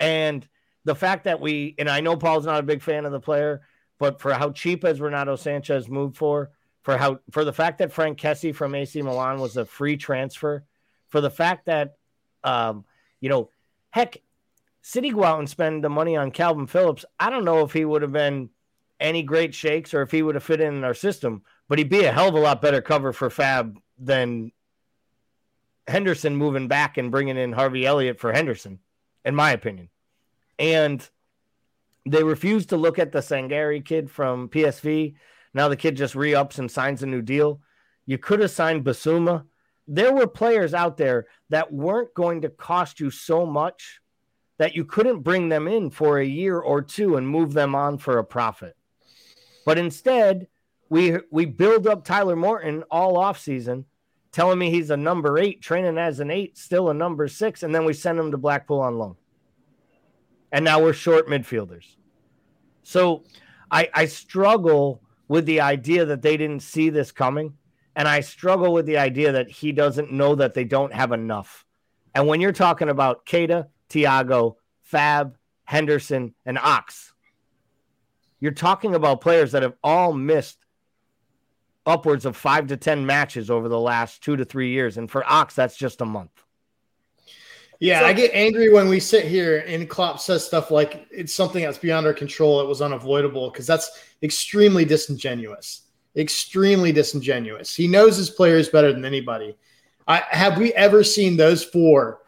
[0.00, 0.48] And
[0.84, 3.62] the fact that we, and I know Paul's not a big fan of the player,
[3.98, 6.50] but for how cheap as Renato Sanches moved for,
[6.82, 10.64] for how for the fact that Frank Kessie from AC Milan was a free transfer,
[11.08, 11.96] for the fact that
[12.44, 12.84] um,
[13.20, 13.50] you know,
[13.90, 14.18] heck,
[14.82, 17.04] City go out and spend the money on Kalvin Phillips.
[17.18, 18.50] I don't know if he would have been
[19.00, 22.04] any great shakes or if he would have fit in our system, but he'd be
[22.04, 24.52] a hell of a lot better cover for Fab than
[25.86, 28.78] Henderson moving back and bringing in Harvey Elliott for Henderson,
[29.24, 29.88] in my opinion.
[30.58, 31.06] And
[32.12, 35.14] they refused to look at the Sangare kid from PSV.
[35.54, 37.60] Now the kid just re ups and signs a new deal.
[38.06, 39.44] You could have signed Bissouma.
[39.86, 44.00] There were players out there that weren't going to cost you so much
[44.58, 47.98] that you couldn't bring them in for a year or two and move them on
[47.98, 48.76] for a profit.
[49.64, 50.48] But instead,
[50.88, 53.84] we we build up Tyler Morton all off season,
[54.32, 57.74] telling me he's a number eight, training as an eight, still a number six, and
[57.74, 59.16] then we send him to Blackpool on loan.
[60.50, 61.97] And now we're short midfielders.
[62.88, 63.24] So
[63.70, 67.52] I, I struggle with the idea that they didn't see this coming.
[67.94, 71.66] And I struggle with the idea that he doesn't know that they don't have enough.
[72.14, 77.12] And when you're talking about Keita, Thiago, Fab, Henderson, and Ox.
[78.40, 80.56] You're talking about players that have all missed
[81.84, 84.96] upwards of five to 10 matches over the last two to three years.
[84.96, 86.30] And for Ox, that's just a month.
[87.80, 91.34] Yeah, so, I get angry when we sit here and Klopp says stuff like it's
[91.34, 92.60] something that's beyond our control.
[92.60, 93.90] It was unavoidable because that's
[94.22, 95.82] extremely disingenuous.
[96.16, 97.76] Extremely disingenuous.
[97.76, 99.56] He knows his players better than anybody.
[100.08, 102.22] I, have we ever seen those four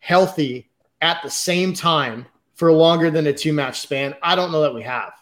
[0.00, 0.68] healthy
[1.00, 4.14] at the same time for longer than a two match span?
[4.22, 5.12] I don't know that we have.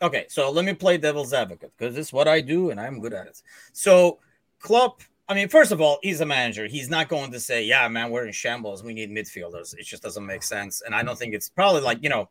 [0.00, 3.00] Okay, so let me play devil's advocate because this is what I do and I'm
[3.00, 3.42] good at it.
[3.72, 4.20] So,
[4.60, 6.66] Klopp I mean, first of all, he's a manager.
[6.66, 8.82] He's not going to say, "Yeah, man, we're in shambles.
[8.82, 10.80] We need midfielders." It just doesn't make sense.
[10.80, 12.30] And I don't think it's probably like you know,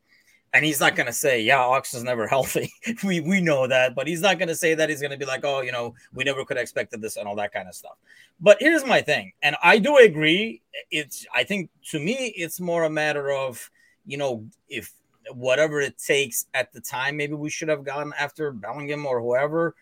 [0.54, 2.72] and he's not going to say, "Yeah, Ox is never healthy."
[3.04, 4.90] we we know that, but he's not going to say that.
[4.90, 7.28] He's going to be like, "Oh, you know, we never could have expected this and
[7.28, 7.98] all that kind of stuff."
[8.40, 10.64] But here's my thing, and I do agree.
[10.90, 13.70] It's I think to me, it's more a matter of
[14.08, 14.92] you know if
[15.34, 19.76] whatever it takes at the time, maybe we should have gone after Bellingham or whoever.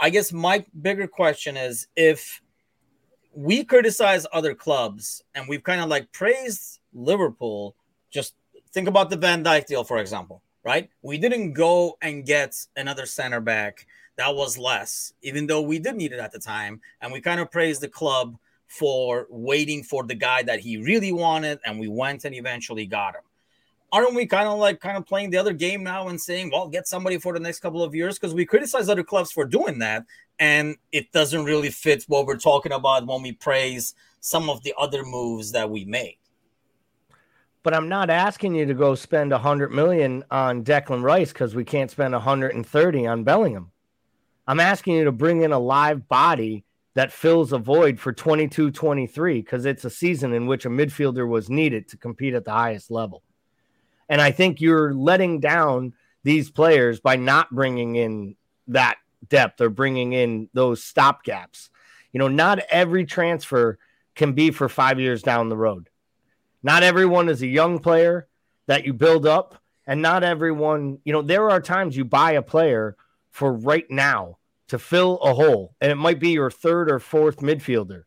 [0.00, 2.40] I guess my bigger question is if
[3.34, 7.74] we criticize other clubs and we've kind of like praised Liverpool.
[8.10, 8.34] Just
[8.72, 10.88] think about the Van Dijk deal, for example, right?
[11.02, 13.86] We didn't go and get another center back
[14.16, 16.80] that was less, even though we did need it at the time.
[17.00, 18.36] And we kind of praised the club
[18.66, 21.60] for waiting for the guy that he really wanted.
[21.64, 23.22] And we went and eventually got him
[23.92, 26.68] aren't we kind of like kind of playing the other game now and saying, well,
[26.68, 28.18] get somebody for the next couple of years?
[28.18, 30.04] Because we criticize other clubs for doing that,
[30.38, 34.74] and it doesn't really fit what we're talking about when we praise some of the
[34.78, 36.18] other moves that we made.
[37.62, 41.54] But I'm not asking you to go spend a hundred million on Declan Rice because
[41.54, 43.72] we can't spend a hundred and thirty on Bellingham.
[44.46, 48.70] I'm asking you to bring in a live body that fills a void for 22
[48.70, 52.50] 23 because it's a season in which a midfielder was needed to compete at the
[52.50, 53.22] highest level.
[54.08, 55.94] And I think you're letting down
[56.24, 58.36] these players by not bringing in
[58.68, 61.70] that depth or bringing in those stop gaps.
[62.12, 63.78] You know, not every transfer
[64.14, 65.90] can be for five years down the road.
[66.62, 68.26] Not everyone is a young player
[68.66, 72.42] that you build up, and not everyone, you know, there are times you buy a
[72.42, 72.96] player
[73.30, 77.38] for right now to fill a hole, and it might be your third or fourth
[77.38, 78.02] midfielder,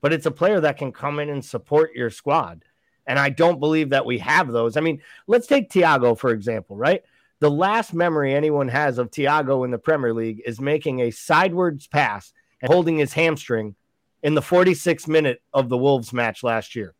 [0.00, 2.64] but it's a player that can come in and support your squad.
[3.06, 4.76] And I don't believe that we have those.
[4.76, 7.02] I mean, let's take Thiago, for example, right?
[7.40, 11.88] The last memory anyone has of Thiago in the Premier League is making a sideways
[11.88, 13.74] pass and holding his hamstring
[14.22, 16.94] in the 46th minute of the Wolves match last year.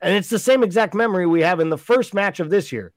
[0.00, 2.92] And it's the same exact memory we have in the first match of this year,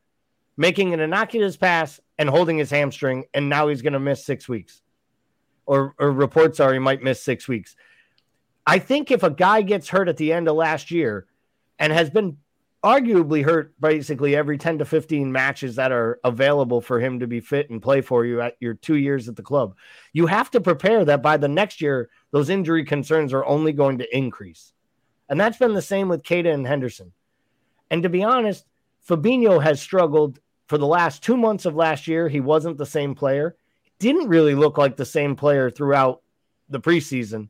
[0.56, 4.48] making an innocuous pass and holding his hamstring, and now he's going to miss six
[4.48, 4.82] weeks.
[5.65, 7.76] Or, or reports are he might miss six weeks.
[8.65, 11.28] I think if a guy gets hurt at the end of last year
[11.79, 12.37] and has been
[12.83, 17.39] arguably hurt basically every 10 to 15 matches that are available for him to be
[17.39, 19.75] fit and play for you at your two years at the club.
[20.13, 23.97] You have to prepare that by the next year, those injury concerns are only going
[23.97, 24.71] to increase.
[25.27, 27.11] And that's been the same with Keita and Henderson.
[27.91, 28.65] And to be honest,
[29.07, 32.29] Fabinho has struggled for the last two months of last year.
[32.29, 33.55] He wasn't the same player,
[33.99, 36.21] didn't really look like the same player throughout
[36.69, 37.49] the preseason.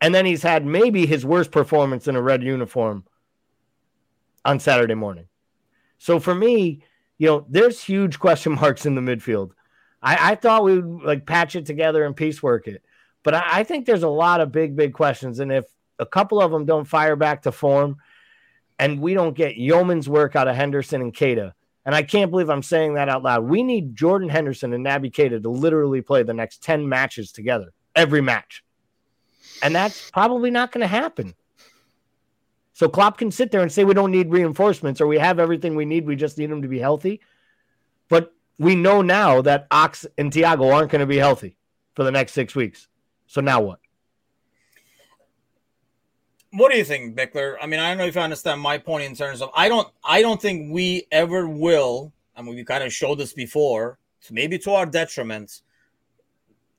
[0.00, 3.04] And then he's had maybe his worst performance in a red uniform
[4.44, 5.26] on Saturday morning.
[5.98, 6.82] So for me,
[7.18, 9.50] you know, there's huge question marks in the midfield.
[10.02, 12.82] I, I thought we would like patch it together and piecework it,
[13.22, 15.38] but I, I think there's a lot of big, big questions.
[15.38, 15.64] And if
[15.98, 17.98] a couple of them don't fire back to form,
[18.78, 21.52] and we don't get yeoman's work out of Henderson and Keita,
[21.84, 23.44] and I can't believe I'm saying that out loud.
[23.44, 27.72] We need Jordan Henderson and Naby Keita to literally play the next 10 matches together,
[27.94, 28.64] every match.
[29.62, 31.34] And that's probably not going to happen.
[32.72, 35.74] So Klopp can sit there and say we don't need reinforcements or we have everything
[35.74, 36.06] we need.
[36.06, 37.20] We just need them to be healthy.
[38.08, 41.56] But we know now that Ox and Thiago aren't going to be healthy
[41.94, 42.88] for the next six weeks.
[43.26, 43.78] So now what?
[46.50, 47.56] What do you think, Bickler?
[47.62, 49.88] I mean, I don't know if you understand my point in terms of I don't
[50.04, 53.98] I don't think we ever will, I mean we kind of showed this before,
[54.30, 55.62] maybe to our detriment,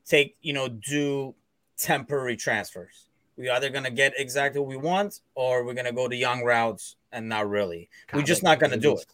[0.06, 1.34] take, you know, do
[1.76, 3.03] temporary transfers.
[3.36, 6.16] We're either going to get exactly what we want or we're going to go the
[6.16, 7.88] young routes and not really.
[8.08, 9.06] God, we're just not going to do it.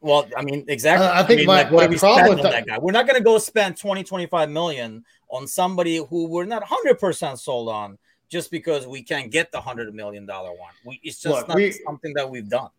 [0.00, 1.06] Well, I mean, exactly.
[1.06, 2.78] Uh, I think I mean, my, like, what my problem with that, that guy?
[2.78, 7.38] We're not going to go spend 20, 25 million on somebody who we're not 100%
[7.38, 10.56] sold on just because we can't get the $100 million one.
[10.84, 12.70] We, it's just Look, not we, something that we've done.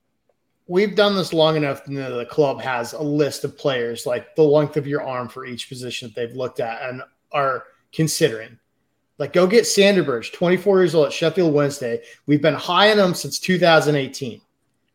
[0.67, 4.43] We've done this long enough that the club has a list of players, like the
[4.43, 8.57] length of your arm for each position that they've looked at and are considering.
[9.21, 12.01] Like, go get Sander Berge, 24 years old at Sheffield Wednesday.
[12.25, 14.41] We've been high on him since 2018.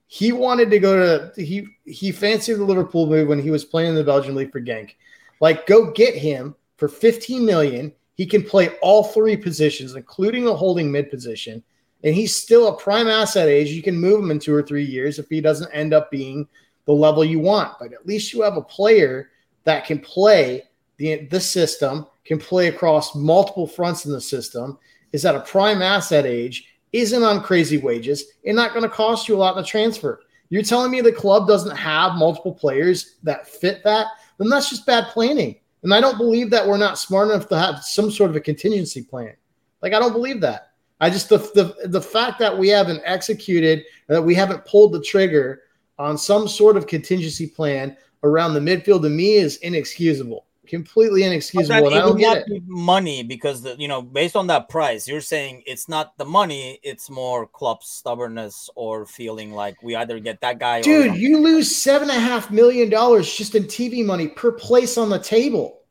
[0.08, 3.90] He wanted to go to he he fancied the Liverpool move when he was playing
[3.90, 4.96] in the Belgian league for Genk.
[5.38, 7.92] Like, go get him for 15 million.
[8.16, 11.62] He can play all three positions, including the holding mid position,
[12.02, 13.70] and he's still a prime asset age.
[13.70, 16.48] You can move him in two or three years if he doesn't end up being
[16.86, 17.78] the level you want.
[17.78, 19.30] But at least you have a player
[19.62, 20.64] that can play
[20.96, 24.78] the the system, can play across multiple fronts in the system,
[25.12, 29.28] is at a prime asset age, isn't on crazy wages, and not going to cost
[29.28, 30.20] you a lot in the transfer.
[30.48, 34.06] You're telling me the club doesn't have multiple players that fit that?
[34.38, 35.56] Then that's just bad planning.
[35.82, 38.40] And I don't believe that we're not smart enough to have some sort of a
[38.40, 39.34] contingency plan.
[39.82, 40.72] Like I don't believe that.
[41.00, 45.02] I just the the, the fact that we haven't executed that we haven't pulled the
[45.02, 45.62] trigger
[45.98, 51.90] on some sort of contingency plan around the midfield to me is inexcusable completely inexcusable.
[51.90, 55.20] That, it would not be money because the you know based on that price, you're
[55.20, 60.40] saying it's not the money, it's more club stubbornness or feeling like we either get
[60.40, 60.82] that guy.
[60.82, 64.98] Dude, you lose seven and a half million dollars just in TV money per place
[64.98, 65.82] on the table.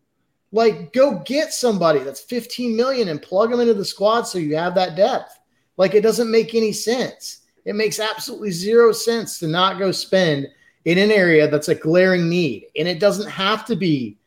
[0.51, 4.55] Like, go get somebody that's 15 million and plug them into the squad so you
[4.55, 5.37] have that depth.
[5.75, 7.41] Like, it doesn't make any sense.
[7.65, 10.47] It makes absolutely zero sense to not go spend
[10.85, 12.67] in an area that's a glaring need.
[12.77, 14.17] And it doesn't have to be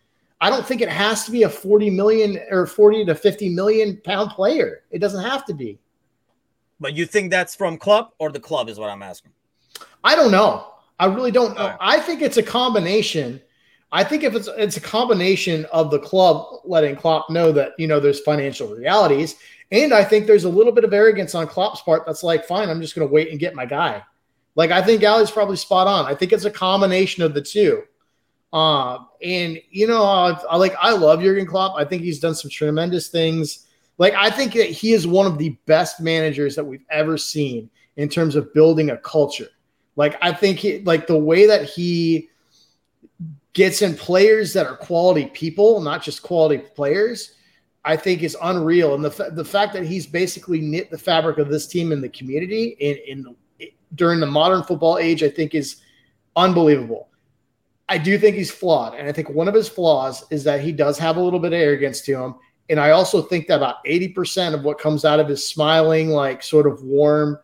[0.41, 3.97] I don't think it has to be a 40 million or 40 to 50 million
[4.05, 4.85] pound player.
[4.91, 5.79] It doesn't have to be.
[6.81, 9.33] But you think that's from club or the club is what I'm asking.
[10.05, 10.75] I don't know.
[11.01, 11.67] I really don't know.
[11.67, 11.77] Right.
[11.81, 13.41] I think it's a combination.
[13.91, 17.87] I think if it's it's a combination of the club letting Klopp know that you
[17.87, 19.37] know there's financial realities,
[19.73, 22.05] and I think there's a little bit of arrogance on Klopp's part.
[22.07, 24.03] That's like, fine, I'm just going to wait and get my guy.
[24.57, 26.05] Like I think Ali's probably spot on.
[26.05, 27.85] I think it's a combination of the two.
[28.53, 31.75] Uh, and you know, I, I like I love Jurgen Klopp.
[31.77, 33.67] I think he's done some tremendous things.
[33.99, 37.69] Like I think that he is one of the best managers that we've ever seen
[37.97, 39.49] in terms of building a culture.
[39.97, 42.31] Like I think he, like the way that he
[43.53, 47.35] gets in players that are quality people, not just quality players,
[47.85, 48.95] I think is unreal.
[48.95, 52.09] And the the fact that he's basically knit the fabric of this team in the
[52.09, 53.37] community in in
[53.95, 55.83] during the modern football age, I think is
[56.37, 57.09] unbelievable.
[57.89, 58.95] I do think he's flawed.
[58.95, 61.53] And I think one of his flaws is that he does have a little bit
[61.53, 62.35] of arrogance to him.
[62.71, 66.43] And I also think that about 80% of what comes out of his smiling, like
[66.43, 67.39] sort of warm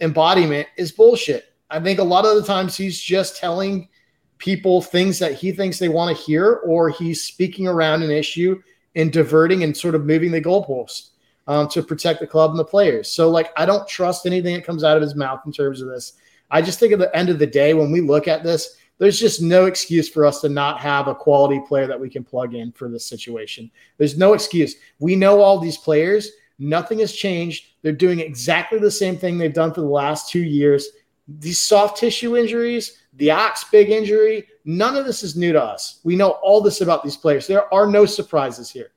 [0.00, 1.54] embodiment is bullshit.
[1.70, 3.88] I think a lot of the times he's just telling
[4.36, 8.60] people things that he thinks they want to hear, or he's speaking around an issue
[8.94, 11.10] and diverting and sort of moving the goalposts
[11.46, 13.08] um, to protect the club and the players.
[13.08, 15.88] So, like, I don't trust anything that comes out of his mouth in terms of
[15.88, 16.14] this.
[16.50, 19.18] I just think at the end of the day, when we look at this, there's
[19.18, 22.54] just no excuse for us to not have a quality player that we can plug
[22.54, 23.70] in for this situation.
[23.98, 24.76] There's no excuse.
[24.98, 26.30] We know all these players.
[26.58, 27.66] Nothing has changed.
[27.82, 30.88] They're doing exactly the same thing they've done for the last two years.
[31.26, 36.00] These soft tissue injuries, the ox big injury, none of this is new to us.
[36.04, 37.46] We know all this about these players.
[37.46, 38.92] There are no surprises here.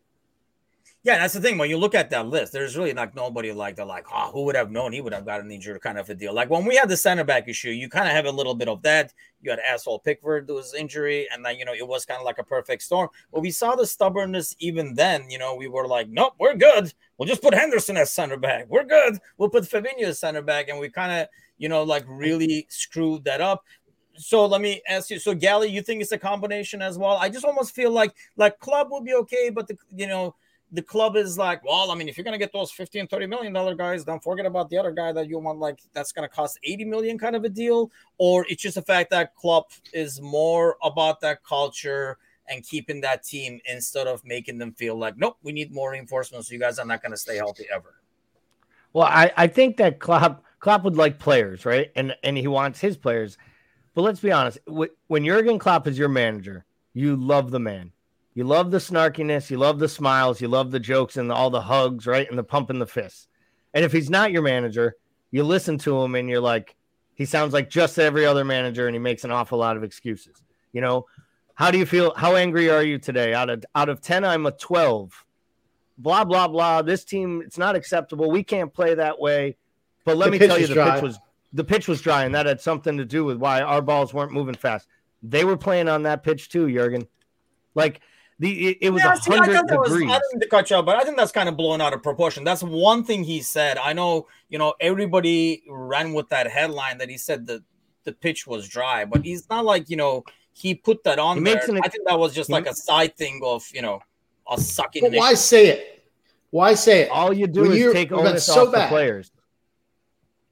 [1.05, 1.59] Yeah, that's the thing.
[1.59, 4.43] When you look at that list, there's really like nobody like they're like, oh, who
[4.45, 6.33] would have known he would have gotten injured kind of a deal.
[6.33, 8.67] Like when we had the center back issue, you kind of have a little bit
[8.67, 9.13] of that.
[9.39, 12.39] You had asshole Pickford was injury, and then you know it was kind of like
[12.39, 13.09] a perfect storm.
[13.31, 15.29] But we saw the stubbornness even then.
[15.29, 16.91] You know, we were like, nope, we're good.
[17.19, 18.65] We'll just put Henderson as center back.
[18.67, 19.19] We're good.
[19.37, 21.27] We'll put Fabinho as center back, and we kind of,
[21.59, 23.63] you know, like really screwed that up
[24.17, 27.27] so let me ask you so gally you think it's a combination as well i
[27.27, 30.33] just almost feel like like club would be okay but the you know
[30.71, 33.53] the club is like, well, I mean, if you're gonna get those 15, 30 million
[33.53, 36.59] dollar guys, don't forget about the other guy that you want, like that's gonna cost
[36.63, 40.77] 80 million kind of a deal, or it's just the fact that club is more
[40.83, 45.51] about that culture and keeping that team instead of making them feel like, nope, we
[45.51, 46.47] need more reinforcements.
[46.47, 47.95] So you guys are not gonna stay healthy ever.
[48.93, 51.91] Well, I, I think that Klopp Klopp would like players, right?
[51.95, 53.37] And and he wants his players.
[53.93, 57.91] But let's be honest, when Jurgen Klopp is your manager, you love the man.
[58.35, 61.61] You love the snarkiness, you love the smiles, you love the jokes and all the
[61.61, 62.29] hugs, right?
[62.29, 63.27] And the pumping the fists.
[63.73, 64.95] And if he's not your manager,
[65.31, 66.75] you listen to him and you're like,
[67.13, 70.43] he sounds like just every other manager and he makes an awful lot of excuses.
[70.73, 71.05] You know,
[71.53, 72.13] how do you feel?
[72.15, 73.33] How angry are you today?
[73.33, 75.25] Out of out of 10, I'm a 12.
[75.97, 76.81] Blah, blah, blah.
[76.81, 78.29] This team, it's not acceptable.
[78.29, 79.55] We can't play that way.
[80.03, 80.95] But let the me tell you, the dry.
[80.95, 81.19] pitch was
[81.53, 84.33] the pitch was dry, and that had something to do with why our balls weren't
[84.33, 84.89] moving fast.
[85.23, 87.07] They were playing on that pitch too, Jurgen.
[87.73, 88.01] Like
[88.39, 90.09] the it, it was a yeah, hundred degrees.
[90.09, 92.03] I didn't to cut you off, but I think that's kind of blown out of
[92.03, 92.43] proportion.
[92.43, 93.77] That's one thing he said.
[93.77, 97.63] I know, you know, everybody ran with that headline that he said that
[98.03, 101.61] the pitch was dry, but he's not like you know he put that on there.
[101.67, 104.01] An, I think that was just like a side thing of you know
[104.49, 105.03] a sucking.
[105.03, 106.03] But why say it?
[106.51, 107.09] Why say it?
[107.09, 108.85] All you do when is take onus so off bad.
[108.85, 109.31] the players.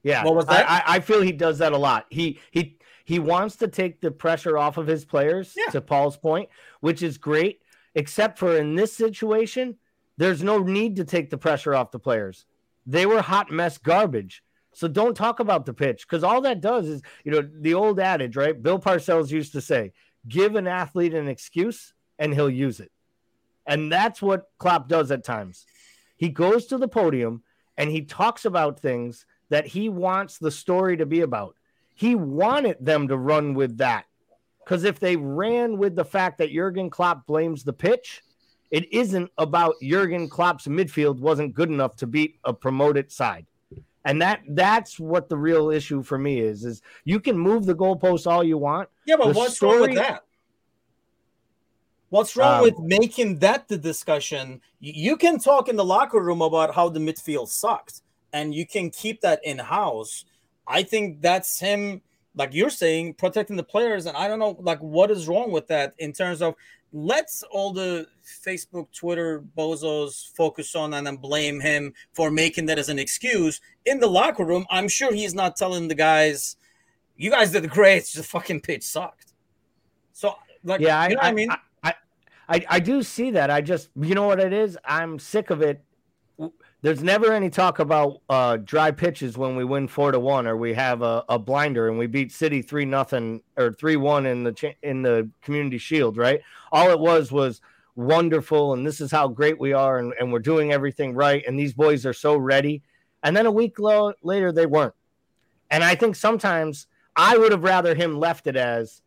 [0.02, 0.24] Yeah.
[0.24, 0.68] What was that?
[0.68, 2.06] I, I feel he does that a lot.
[2.10, 5.70] He he he wants to take the pressure off of his players, Yeah.
[5.72, 6.48] to Paul's point,
[6.80, 7.60] which is great,
[7.94, 9.76] except for in this situation,
[10.16, 12.46] there's no need to take the pressure off the players.
[12.86, 14.42] They were hot mess garbage.
[14.72, 18.00] So don't talk about the pitch because all that does is, you know, the old
[18.00, 18.60] adage, right?
[18.60, 19.92] Bill Parcells used to say,
[20.28, 22.90] give an athlete an excuse and he'll use it.
[23.66, 25.64] And that's what Klopp does at times.
[26.16, 27.42] He goes to the podium
[27.76, 31.56] and he talks about things that he wants the story to be about.
[31.94, 34.06] He wanted them to run with that.
[34.64, 38.22] Because if they ran with the fact that Jurgen Klopp blames the pitch,
[38.70, 43.46] it isn't about Jurgen Klopp's midfield wasn't good enough to beat a promoted side.
[44.06, 47.74] And that that's what the real issue for me is is you can move the
[47.74, 48.88] goalposts all you want.
[49.06, 50.24] Yeah, but The what's wrong with that?
[52.10, 54.60] What's wrong Um, with making that the discussion?
[54.78, 58.02] You can talk in the locker room about how the midfield sucked,
[58.32, 60.24] and you can keep that in house.
[60.66, 62.02] I think that's him,
[62.36, 64.06] like you're saying, protecting the players.
[64.06, 66.54] And I don't know, like, what is wrong with that in terms of
[66.92, 72.78] let's all the Facebook, Twitter bozos focus on and then blame him for making that
[72.78, 73.60] as an excuse.
[73.84, 76.56] In the locker room, I'm sure he's not telling the guys,
[77.16, 79.32] you guys did great, it's just fucking pitch sucked.
[80.12, 81.50] So, like, Yeah, I, you know what I, I mean?
[81.50, 81.94] I,
[82.48, 83.50] I, I do see that.
[83.50, 84.78] I just, you know what it is?
[84.84, 85.82] I'm sick of it.
[86.84, 90.54] There's never any talk about uh, dry pitches when we win four to one, or
[90.54, 94.44] we have a, a blinder and we beat City three nothing or three one in
[94.44, 96.18] the cha- in the Community Shield.
[96.18, 96.42] Right?
[96.72, 97.62] All it was was
[97.96, 101.58] wonderful, and this is how great we are, and, and we're doing everything right, and
[101.58, 102.82] these boys are so ready.
[103.22, 104.92] And then a week lo- later, they weren't.
[105.70, 109.00] And I think sometimes I would have rather him left it as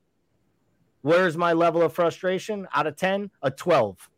[1.04, 2.68] Where's my level of frustration?
[2.74, 4.10] Out of 10, a 12.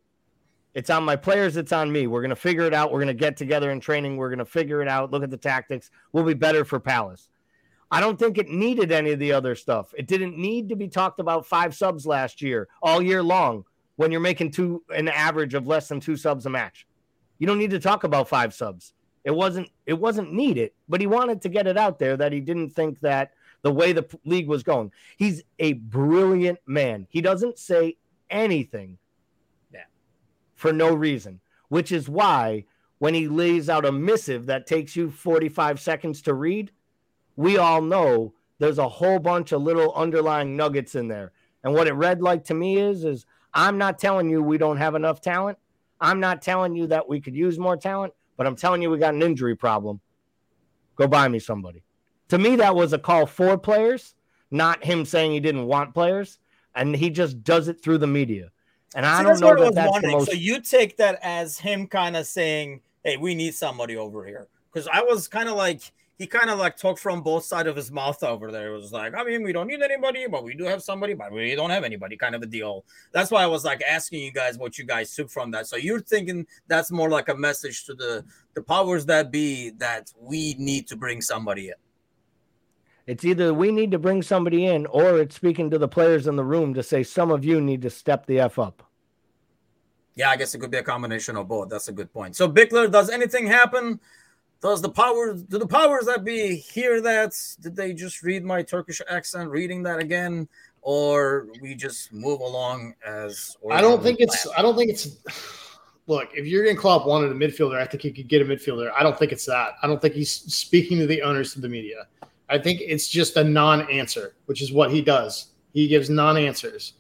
[0.73, 2.07] It's on my players, it's on me.
[2.07, 2.91] We're going to figure it out.
[2.91, 4.17] We're going to get together in training.
[4.17, 5.11] We're going to figure it out.
[5.11, 5.89] Look at the tactics.
[6.11, 7.29] We'll be better for Palace.
[7.91, 9.93] I don't think it needed any of the other stuff.
[9.97, 13.65] It didn't need to be talked about five subs last year, all year long,
[13.95, 16.85] when you're making two an average of less than two subs a match.
[17.39, 18.93] You don't need to talk about five subs.
[19.23, 22.41] It wasn't it wasn't needed, but he wanted to get it out there that he
[22.41, 23.31] didn't think that
[23.63, 24.91] the way the league was going.
[25.17, 27.07] He's a brilliant man.
[27.09, 27.97] He doesn't say
[28.29, 28.97] anything.
[30.59, 31.39] For no reason,
[31.69, 32.65] which is why
[32.97, 36.71] when he lays out a missive that takes you 45 seconds to read,
[37.37, 41.31] we all know there's a whole bunch of little underlying nuggets in there.
[41.63, 44.77] And what it read like to me is is I'm not telling you we don't
[44.77, 45.57] have enough talent.
[46.01, 48.97] I'm not telling you that we could use more talent, but I'm telling you we
[48.97, 50.01] got an injury problem.
[50.97, 51.83] Go buy me somebody.
[52.27, 54.13] To me, that was a call for players,
[54.51, 56.39] not him saying he didn't want players.
[56.75, 58.51] And he just does it through the media.
[58.95, 60.31] And I See, don't know that that's the most.
[60.31, 64.47] So you take that as him kind of saying, "Hey, we need somebody over here,"
[64.71, 65.81] because I was kind of like
[66.19, 68.73] he kind of like talked from both sides of his mouth over there.
[68.73, 71.31] It was like, I mean, we don't need anybody, but we do have somebody, but
[71.31, 72.83] we don't have anybody, kind of a deal.
[73.13, 75.67] That's why I was like asking you guys what you guys took from that.
[75.67, 80.11] So you're thinking that's more like a message to the the powers that be that
[80.19, 81.75] we need to bring somebody in.
[83.09, 86.35] It's either we need to bring somebody in or it's speaking to the players in
[86.35, 88.83] the room to say some of you need to step the F up.
[90.13, 91.69] Yeah, I guess it could be a combination of both.
[91.69, 92.35] That's a good point.
[92.35, 93.99] So Bickler, does anything happen?
[94.61, 97.33] Does the powers do the powers that be hear that?
[97.61, 100.47] Did they just read my Turkish accent reading that again?
[100.83, 104.47] Or we just move along as I don't think originally it's.
[104.55, 105.17] I don't think it's.
[106.05, 108.91] Look, if you're getting Klopp wanted a midfielder, I think he could get a midfielder.
[108.95, 109.77] I don't think it's that.
[109.81, 112.05] I don't think he's speaking to the owners of the media.
[112.49, 115.47] I think it's just a non-answer, which is what he does.
[115.73, 116.93] He gives non-answers,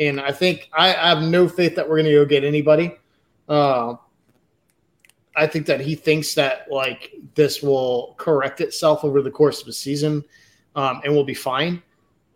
[0.00, 2.92] and I think I, I have no faith that we're going to go get anybody.
[3.48, 3.94] Uh,
[5.36, 9.68] I think that he thinks that like this will correct itself over the course of
[9.68, 10.24] a season,
[10.74, 11.82] um, and we'll be fine.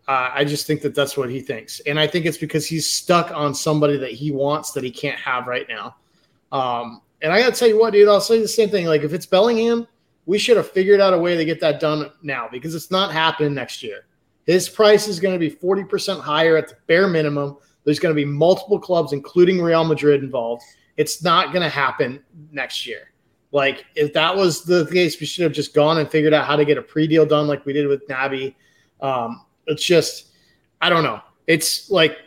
[0.07, 2.89] Uh, I just think that that's what he thinks, and I think it's because he's
[2.89, 5.95] stuck on somebody that he wants that he can't have right now.
[6.51, 8.85] Um, and I got to tell you what, dude, I'll say the same thing.
[8.85, 9.87] Like if it's Bellingham,
[10.31, 13.11] we should have figured out a way to get that done now because it's not
[13.11, 14.05] happening next year.
[14.45, 17.57] His price is going to be forty percent higher at the bare minimum.
[17.83, 20.63] There's going to be multiple clubs, including Real Madrid, involved.
[20.95, 23.11] It's not going to happen next year.
[23.51, 26.55] Like if that was the case, we should have just gone and figured out how
[26.55, 28.55] to get a pre-deal done, like we did with Naby.
[29.01, 30.27] Um, it's just,
[30.79, 31.19] I don't know.
[31.47, 32.17] It's like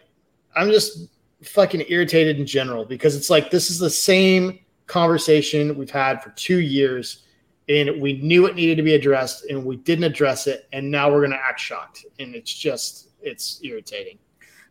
[0.54, 1.08] I'm just
[1.42, 6.28] fucking irritated in general because it's like this is the same conversation we've had for
[6.32, 7.23] two years,
[7.68, 11.10] and we knew it needed to be addressed, and we didn't address it, and now
[11.10, 14.18] we're gonna act shocked, and it's just it's irritating.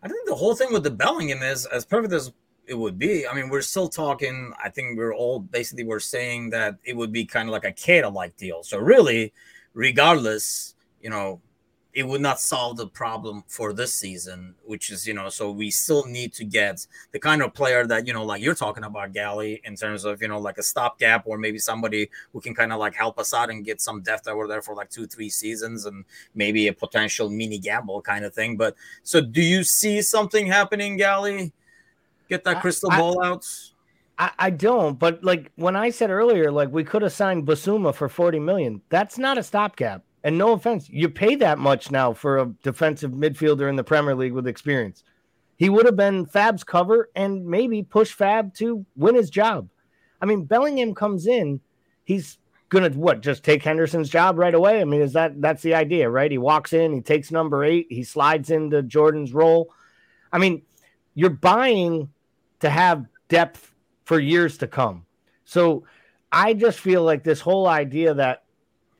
[0.04, 2.32] I think the whole thing with the Bellingham is as perfect as
[2.66, 3.28] it would be.
[3.28, 4.54] I mean, we're still talking.
[4.64, 7.72] I think we're all basically we're saying that it would be kind of like a
[7.72, 8.64] Keita like deal.
[8.64, 9.34] So really,
[9.74, 11.41] regardless, you know,
[11.94, 15.70] it would not solve the problem for this season, which is, you know, so we
[15.70, 19.14] still need to get the kind of player that, you know, like you're talking about,
[19.14, 22.74] Gally, in terms of, you know, like a stopgap or maybe somebody who can kind
[22.74, 25.30] of like help us out and get some depth over there for like two, three
[25.30, 28.58] seasons and maybe a potential mini gamble kind of thing.
[28.58, 31.54] But so do you see something happening, Gally?
[32.28, 33.46] Get that crystal I, ball out?
[34.18, 37.94] I, I don't, but like when I said earlier, like we could have signed Bissouma
[37.94, 38.82] for 40 million.
[38.89, 43.11] That's not a stopgap and no offense, you pay that much now for a defensive
[43.11, 45.03] midfielder in the Premier League with experience.
[45.57, 49.69] He would have been Fab's cover and maybe push Fab to win his job.
[50.21, 51.59] I mean, Bellingham comes in,
[52.05, 52.38] he's
[52.69, 54.82] gonna what just take Henderson's job right away.
[54.82, 56.32] I mean, is that that's the idea, right?
[56.32, 59.71] He walks in, he takes number eight, he slides into Jordan's role.
[60.32, 60.63] I mean,
[61.13, 62.09] you're buying
[62.61, 63.74] to have depth
[64.05, 65.05] for years to come.
[65.45, 65.84] So
[66.32, 68.43] I just feel like this whole idea that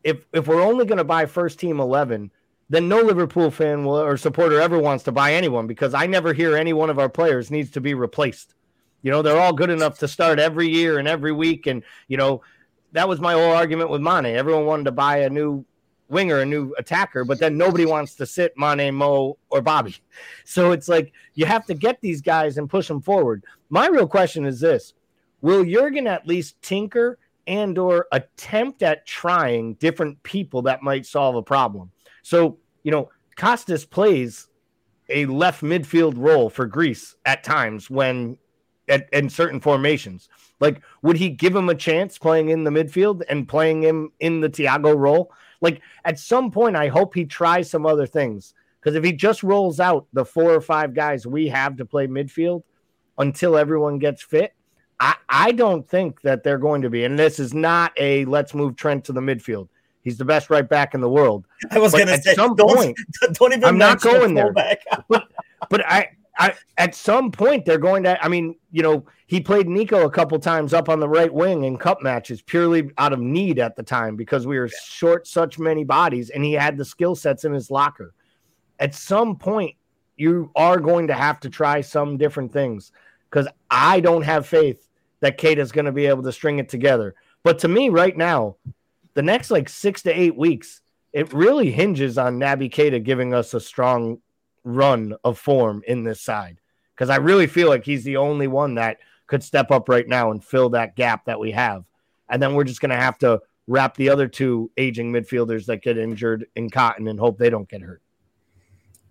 [0.04, 2.32] if if we're only going to buy first team 11
[2.70, 6.34] then no liverpool fan will, or supporter ever wants to buy anyone because i never
[6.34, 8.56] hear any one of our players needs to be replaced
[9.01, 12.18] you know they're all good enough to start every year and every week and you
[12.18, 12.41] know
[12.93, 14.26] that was my whole argument with Mane.
[14.28, 15.66] Everyone wanted to buy a new
[16.10, 19.97] winger, a new attacker, but then nobody wants to sit Mane, Mo, or Bobby.
[20.45, 23.43] So it's like you have to get these guys and push them forward.
[23.70, 24.93] My real question is this
[25.41, 27.18] Will Jurgen at least tinker
[27.48, 31.91] and or attempt at trying different people that might solve a problem.
[32.22, 34.48] So, you know, Costas plays
[35.10, 38.38] a left midfield role for Greece at times when
[38.88, 40.30] at, in certain formations.
[40.60, 44.39] Like, would he give him a chance playing in the midfield and playing him in
[44.39, 45.32] the Thiago role?
[45.62, 48.54] Like, at some point, I hope he tries some other things.
[48.80, 52.08] Because if he just rolls out the four or five guys we have to play
[52.08, 52.64] midfield
[53.18, 54.54] until everyone gets fit,
[55.04, 57.04] I, I don't think that they're going to be.
[57.04, 59.68] And this is not a let's move Trent to the midfield.
[60.01, 61.45] He's the best right back in the world.
[61.72, 62.97] I was going to say, some don't, point,
[63.34, 63.66] don't even.
[63.66, 64.54] I'm not going there.
[65.10, 65.28] but,
[65.70, 68.24] but I, I, at some point, they're going to.
[68.24, 71.66] I mean, you know, he played Nico a couple times up on the right wing
[71.66, 74.80] in cup matches purely out of need at the time because we were yeah.
[74.86, 78.14] short such many bodies, and he had the skill sets in his locker.
[78.80, 79.76] At some point,
[80.16, 82.93] you are going to have to try some different things
[83.30, 84.83] because I don't have faith
[85.24, 87.15] that is going to be able to string it together.
[87.43, 88.57] But to me, right now,
[89.13, 90.82] the next like six to eight weeks,
[91.13, 94.19] it really hinges on Naby Keita giving us a strong
[94.65, 96.59] run of form in this side.
[96.93, 98.97] Because I really feel like he's the only one that
[99.28, 101.86] could step up right now and fill that gap that we have.
[102.30, 105.82] And then we're just going to have to wrap the other two aging midfielders that
[105.82, 108.03] get injured in cotton and hope they don't get hurt.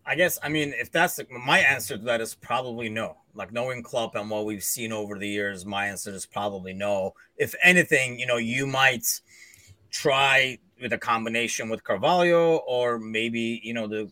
[0.05, 3.18] I guess I mean if that's the, my answer to that is probably no.
[3.34, 7.14] Like knowing Klopp and what we've seen over the years, my answer is probably no.
[7.36, 9.07] If anything, you know, you might
[9.90, 14.11] try with a combination with Carvalho or maybe you know the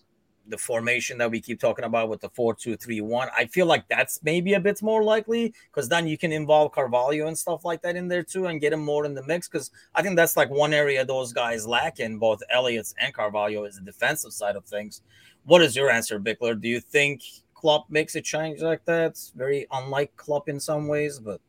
[0.50, 3.28] the formation that we keep talking about with the four two three one.
[3.36, 7.26] I feel like that's maybe a bit more likely because then you can involve Carvalho
[7.28, 9.48] and stuff like that in there too and get him more in the mix.
[9.48, 13.64] Because I think that's like one area those guys lack in both Elliott's and Carvalho
[13.64, 15.02] is the defensive side of things.
[15.44, 16.60] What is your answer, Bickler?
[16.60, 17.22] Do you think
[17.54, 19.06] Klopp makes a change like that?
[19.06, 21.40] It's very unlike Klopp in some ways, but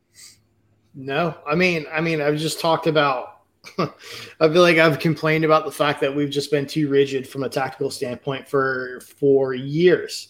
[0.93, 1.35] no.
[1.47, 3.37] I mean, I mean, I've just talked about.
[3.77, 7.43] I feel like I've complained about the fact that we've just been too rigid from
[7.43, 10.29] a tactical standpoint for for years,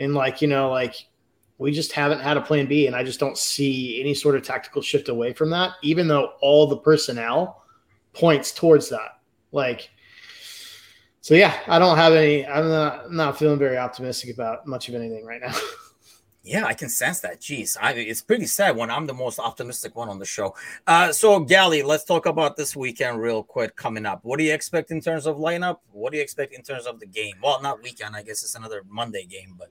[0.00, 0.94] and like you know, like
[1.58, 4.42] we just haven't had a plan B, and I just don't see any sort of
[4.42, 7.62] tactical shift away from that, even though all the personnel
[8.12, 9.20] points towards that.
[9.52, 9.90] Like
[11.28, 12.46] so yeah, I don't have any.
[12.46, 15.54] I'm not I'm not feeling very optimistic about much of anything right now.
[16.44, 17.42] Yeah, I can sense that.
[17.42, 20.54] Jeez, I, it's pretty sad when I'm the most optimistic one on the show.
[20.86, 24.20] Uh, so, Gally, let's talk about this weekend real quick coming up.
[24.22, 25.80] What do you expect in terms of lineup?
[25.92, 27.34] What do you expect in terms of the game?
[27.42, 28.16] Well, not weekend.
[28.16, 29.68] I guess it's another Monday game, but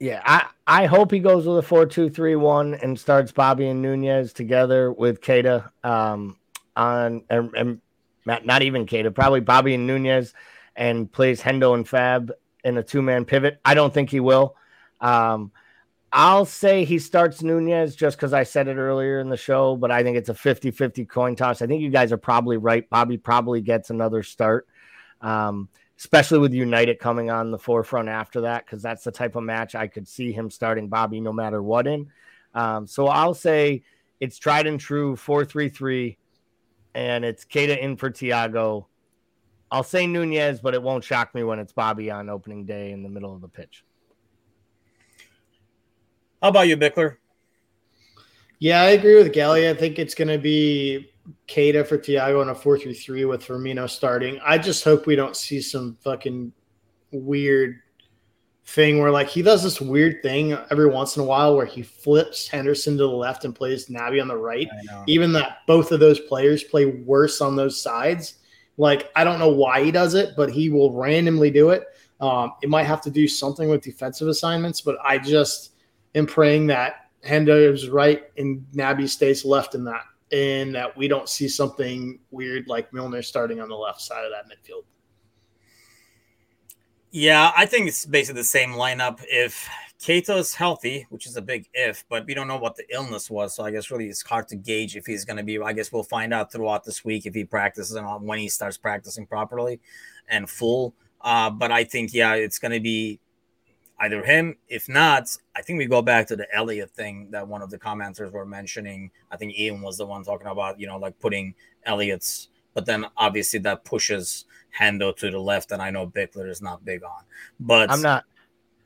[0.00, 3.68] yeah, I, I hope he goes with a four two three one and starts Bobby
[3.68, 6.36] and Nunez together with Keita um,
[6.76, 7.80] on and, and
[8.26, 10.34] not, not even Keita, probably Bobby and Nunez
[10.76, 12.32] and plays Hendo and Fab
[12.64, 13.60] in a two man pivot.
[13.64, 14.56] I don't think he will.
[15.00, 15.52] Um,
[16.12, 19.90] I'll say he starts Nunez just because I said it earlier in the show, but
[19.90, 21.62] I think it's a 50 50 coin toss.
[21.62, 22.88] I think you guys are probably right.
[22.90, 24.68] Bobby probably gets another start,
[25.22, 29.42] um, especially with United coming on the forefront after that, because that's the type of
[29.42, 32.10] match I could see him starting Bobby no matter what in.
[32.54, 33.82] Um, so I'll say
[34.20, 36.18] it's tried and true 4 3 3,
[36.94, 38.84] and it's Keita in for Thiago
[39.72, 43.02] I'll say Nunez, but it won't shock me when it's Bobby on opening day in
[43.02, 43.84] the middle of the pitch.
[46.42, 47.16] How about you, Bickler?
[48.58, 49.70] Yeah, I agree with Gally.
[49.70, 51.10] I think it's going to be
[51.48, 54.38] Keita for Thiago in a 4 3 3 with Firmino starting.
[54.44, 56.52] I just hope we don't see some fucking
[57.10, 57.80] weird
[58.66, 61.82] thing where like he does this weird thing every once in a while where he
[61.82, 64.68] flips Henderson to the left and plays Naby on the right.
[65.06, 68.34] Even that both of those players play worse on those sides.
[68.76, 71.84] Like I don't know why he does it, but he will randomly do it.
[72.20, 75.74] Um, it might have to do something with defensive assignments, but I just
[76.14, 81.08] am praying that Hendo is right and Naby stays left in that, and that we
[81.08, 84.84] don't see something weird like Milner starting on the left side of that midfield.
[87.10, 89.20] Yeah, I think it's basically the same lineup.
[89.28, 89.68] If
[90.02, 93.54] Keita's healthy, which is a big if, but we don't know what the illness was,
[93.54, 95.60] so I guess really it's hard to gauge if he's going to be.
[95.60, 98.76] I guess we'll find out throughout this week if he practices and when he starts
[98.76, 99.80] practicing properly
[100.28, 100.92] and full.
[101.20, 103.20] Uh, but I think yeah, it's going to be
[104.00, 104.56] either him.
[104.68, 107.78] If not, I think we go back to the Elliott thing that one of the
[107.78, 109.12] commenters were mentioning.
[109.30, 111.54] I think Ian was the one talking about, you know, like putting
[111.86, 114.46] Elliott's, but then obviously that pushes
[114.76, 117.22] Hendo to the left, and I know Bickler is not big on.
[117.60, 118.24] But I'm not.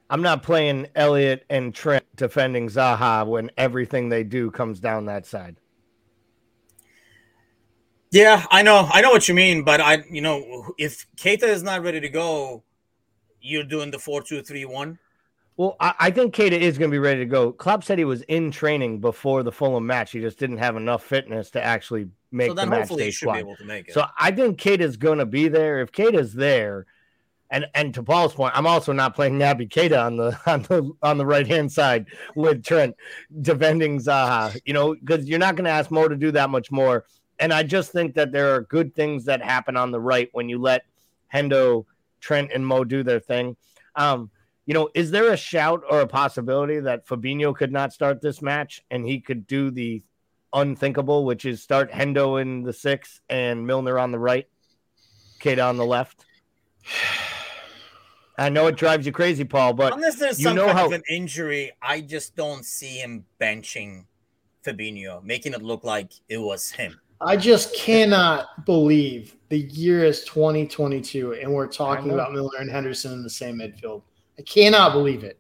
[0.09, 5.27] I'm not playing Elliott and Trent defending Zaha when everything they do comes down that
[5.27, 5.57] side.
[8.13, 11.63] Yeah, I know, I know what you mean, but I, you know, if Keita is
[11.63, 12.63] not ready to go,
[13.41, 14.99] you're doing the four two three one.
[15.57, 17.51] Well, I, I think Keita is going to be ready to go.
[17.51, 20.13] Klopp said he was in training before the Fulham match.
[20.13, 23.45] He just didn't have enough fitness to actually make so the match day squad.
[23.91, 25.81] So I think Keita's going to be there.
[25.81, 26.87] If Keita's there,
[27.51, 30.93] and and to Paul's point, I'm also not playing Naby Keita on the on the
[31.03, 32.97] on the right hand side with Trent
[33.41, 34.59] defending Zaha.
[34.65, 37.05] You know, because you're not going to ask Mo to do that much more.
[37.39, 40.49] And I just think that there are good things that happen on the right when
[40.49, 40.87] you let
[41.33, 41.85] Hendo,
[42.21, 43.57] Trent, and Mo do their thing.
[43.95, 44.31] Um,
[44.65, 48.43] you know, is there a shout or a possibility that Fabinho could not start this
[48.43, 50.03] match and he could do the
[50.53, 54.49] unthinkable, which is start Hendo in the six and Milner on the right,
[55.41, 56.25] Keita on the left?
[58.39, 60.87] I know it drives you crazy, Paul, but unless there's some kind how...
[60.87, 64.05] of an injury, I just don't see him benching
[64.65, 67.01] Fabinho, making it look like it was him.
[67.21, 73.13] I just cannot believe the year is 2022 and we're talking about Milner and Henderson
[73.15, 74.03] in the same midfield.
[74.39, 75.39] I cannot believe it.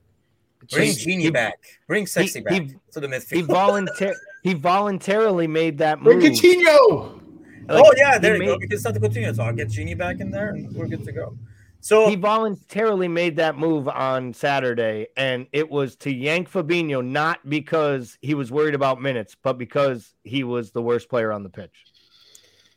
[0.70, 1.58] Bring Gini back.
[1.86, 3.36] Bring sexy he, back he, to the midfield.
[3.36, 6.18] He, voluntar- he voluntarily made that move.
[6.18, 7.20] Bring Coutinho.
[7.68, 8.56] Like, oh yeah, there you made, go.
[8.58, 9.34] We can start the Coutinho.
[9.36, 11.36] So I'll get Gini back in there, and we're good to go.
[11.80, 17.48] So he voluntarily made that move on Saturday, and it was to yank Fabinho, not
[17.48, 21.48] because he was worried about minutes, but because he was the worst player on the
[21.48, 21.84] pitch.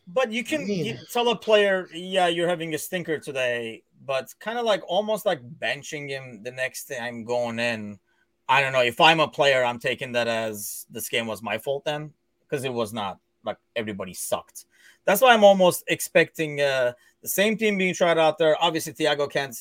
[0.08, 4.60] But you can you tell a player, yeah, you're having a stinker today, but kind
[4.60, 8.00] of like almost like benching him the next time going in.
[8.47, 8.82] I don't know.
[8.82, 12.64] If I'm a player, I'm taking that as this game was my fault then, because
[12.64, 14.66] it was not like everybody sucked.
[15.10, 16.93] That's why I'm almost expecting uh,
[17.24, 18.55] the same team being tried out there.
[18.62, 19.57] Obviously, Thiago can't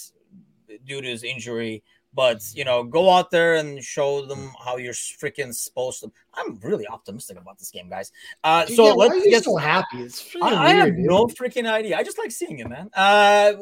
[0.85, 1.83] due to his injury,
[2.13, 6.13] but you know, go out there and show them how you're freaking supposed to.
[6.35, 8.13] I'm really optimistic about this game, guys.
[8.45, 10.03] Uh, Dude, so yeah, let's why are you get so happy.
[10.03, 11.07] It's I, weird, I, have dude.
[11.07, 11.97] no freaking idea.
[11.97, 12.91] I just like seeing it, man.
[12.95, 13.55] Uh,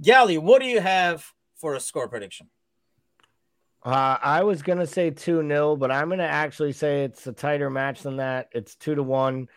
[0.00, 2.46] Gally, what do you have for a score prediction?
[3.82, 7.70] Uh, I was gonna say two 0 but I'm gonna actually say it's a tighter
[7.70, 8.50] match than that.
[8.52, 9.48] It's two to one.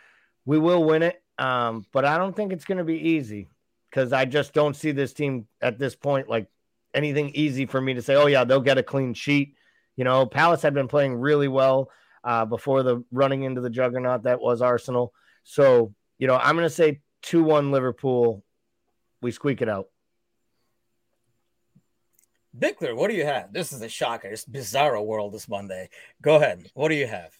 [0.44, 3.50] We will win it, um, but I don't think it's gonna be easy
[3.90, 6.48] because I just don't see this team at this point like
[6.94, 9.56] anything easy for me to say, oh, yeah, they'll get a clean sheet.
[9.96, 11.90] You know, Palace had been playing really well
[12.24, 15.14] uh, before the running into the juggernaut that was Arsenal.
[15.44, 18.44] So, you know, I'm going to say 2 1 Liverpool.
[19.22, 19.88] We squeak it out.
[22.58, 23.54] Bickler, what do you have?
[23.54, 24.28] This is a shocker.
[24.28, 25.90] It's bizarro world this Monday.
[26.22, 26.70] Go ahead.
[26.74, 27.32] What do you have?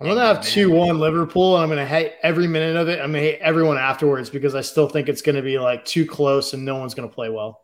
[0.00, 2.98] I'm gonna have two one Liverpool, and I'm gonna hate every minute of it.
[3.00, 6.54] I'm gonna hate everyone afterwards because I still think it's gonna be like too close
[6.54, 7.62] and no one's gonna play well.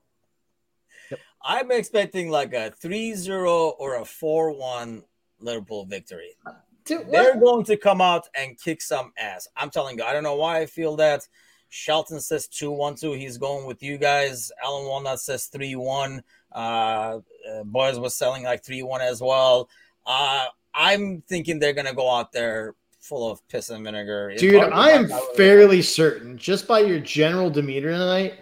[1.42, 5.02] I'm expecting like a 3-0 or a 4-1
[5.40, 6.36] Liverpool victory.
[6.84, 9.48] Dude, They're going to come out and kick some ass.
[9.56, 11.26] I'm telling you, I don't know why I feel that.
[11.68, 13.18] Shelton says 2-1-2.
[13.18, 14.50] He's going with you guys.
[14.62, 16.22] Alan Walnut says 3-1.
[16.50, 17.20] Uh, uh,
[17.64, 19.68] Boys was selling like 3-1 as well.
[20.06, 20.46] Uh,
[20.78, 24.32] I'm thinking they're going to go out there full of piss and vinegar.
[24.38, 28.34] Dude, I am fairly certain, just by your general demeanor tonight,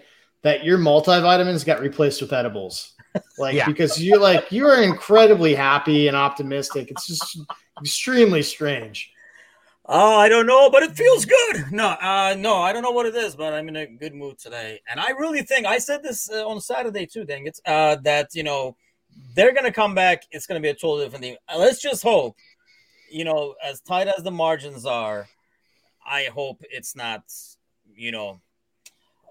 [0.43, 2.93] that your multivitamins got replaced with edibles.
[3.39, 3.67] Like yeah.
[3.67, 6.91] because you're like you are incredibly happy and optimistic.
[6.91, 7.39] It's just
[7.81, 9.11] extremely strange.
[9.87, 11.73] Oh, I don't know, but it feels good.
[11.73, 14.39] No, uh, no, I don't know what it is, but I'm in a good mood
[14.39, 17.25] today, and I really think I said this uh, on Saturday too.
[17.25, 18.77] Dang it, uh, that you know
[19.35, 20.25] they're gonna come back.
[20.31, 21.39] It's gonna be a totally different.
[21.49, 22.37] Uh, let's just hope,
[23.11, 25.29] you know, as tight as the margins are,
[26.07, 27.25] I hope it's not,
[27.95, 28.41] you know,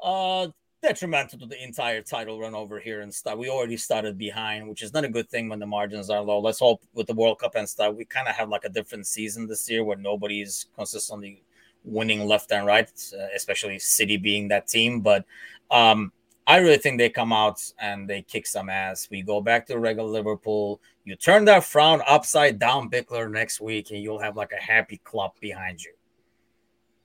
[0.04, 0.48] uh,
[0.82, 3.38] detrimental to the entire title run over here and stuff.
[3.38, 6.40] We already started behind, which is not a good thing when the margins are low.
[6.40, 9.08] Let's hope with the World Cup and stuff, we kind of have like a different
[9.08, 11.42] season this year where nobody's consistently
[11.84, 15.02] winning left and right, uh, especially City being that team.
[15.02, 15.26] But
[15.72, 16.12] um,
[16.48, 19.08] I really think they come out and they kick some ass.
[19.10, 20.80] We go back to regular Liverpool.
[21.04, 24.98] You turn that frown upside down, Bickler, next week, and you'll have like a happy
[25.04, 25.94] club behind you.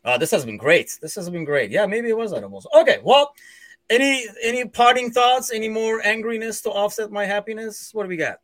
[0.05, 0.99] Uh, this has been great.
[1.01, 1.70] This has been great.
[1.70, 2.66] Yeah, maybe it was edibles.
[2.74, 3.34] Okay, well,
[3.88, 5.53] any any parting thoughts?
[5.53, 7.91] Any more angriness to offset my happiness?
[7.93, 8.38] What do we got?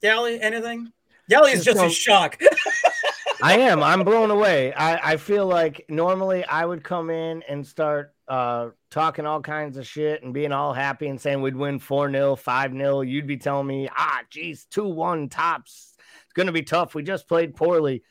[0.00, 0.92] Gally, anything?
[1.28, 2.40] Gally is just in shock.
[3.42, 3.82] I am.
[3.82, 4.72] I'm blown away.
[4.72, 9.76] I, I feel like normally I would come in and start uh, talking all kinds
[9.76, 13.00] of shit and being all happy and saying we'd win 4 0, 5 0.
[13.02, 15.94] You'd be telling me, ah, geez, 2 1 tops.
[16.24, 16.94] It's going to be tough.
[16.94, 18.02] We just played poorly.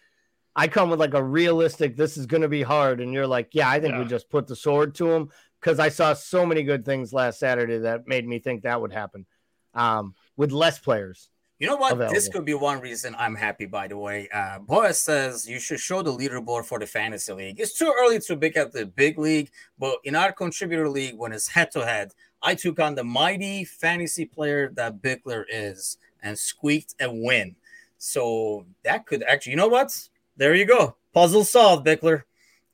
[0.55, 3.01] I come with like a realistic, this is going to be hard.
[3.01, 3.99] And you're like, yeah, I think yeah.
[4.01, 5.29] we just put the sword to them
[5.59, 8.93] because I saw so many good things last Saturday that made me think that would
[8.93, 9.25] happen
[9.73, 11.29] um, with less players.
[11.59, 11.93] You know what?
[11.93, 12.13] Available.
[12.13, 14.27] This could be one reason I'm happy, by the way.
[14.33, 17.59] Uh, Boaz says you should show the leaderboard for the fantasy league.
[17.59, 21.31] It's too early to pick up the big league, but in our contributor league, when
[21.31, 26.37] it's head to head, I took on the mighty fantasy player that Bickler is and
[26.37, 27.55] squeaked a win.
[27.97, 29.97] So that could actually, you know what?
[30.35, 30.97] There you go.
[31.13, 32.23] Puzzle solved, Bickler.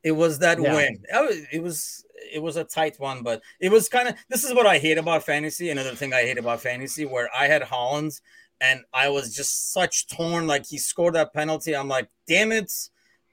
[0.03, 0.73] It was that yeah.
[0.73, 1.03] win.
[1.51, 2.03] It was
[2.33, 4.97] it was a tight one, but it was kind of this is what I hate
[4.97, 5.69] about fantasy.
[5.69, 8.19] Another thing I hate about fantasy, where I had Haaland
[8.61, 10.47] and I was just such torn.
[10.47, 12.71] Like he scored that penalty, I'm like, damn it.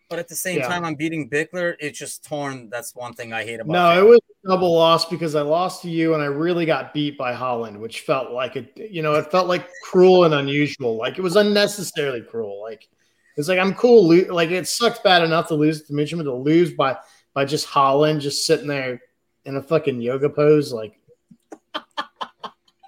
[0.09, 0.69] But at the same yeah.
[0.69, 1.75] time, I'm beating Bickler.
[1.79, 2.71] It's just torn.
[2.71, 3.73] That's one thing I hate about.
[3.73, 4.01] No, fantasy.
[4.01, 7.19] it was a double loss because I lost to you and I really got beat
[7.19, 8.73] by Haaland, which felt like it.
[8.91, 10.97] You know, it felt like cruel and unusual.
[10.97, 12.63] Like it was unnecessarily cruel.
[12.63, 12.89] Like
[13.37, 14.09] it's like I'm cool.
[14.33, 16.97] Like it sucks bad enough to lose to Mitchell, to lose by
[17.35, 19.03] by just Haaland just sitting there
[19.45, 20.99] in a fucking yoga pose, like.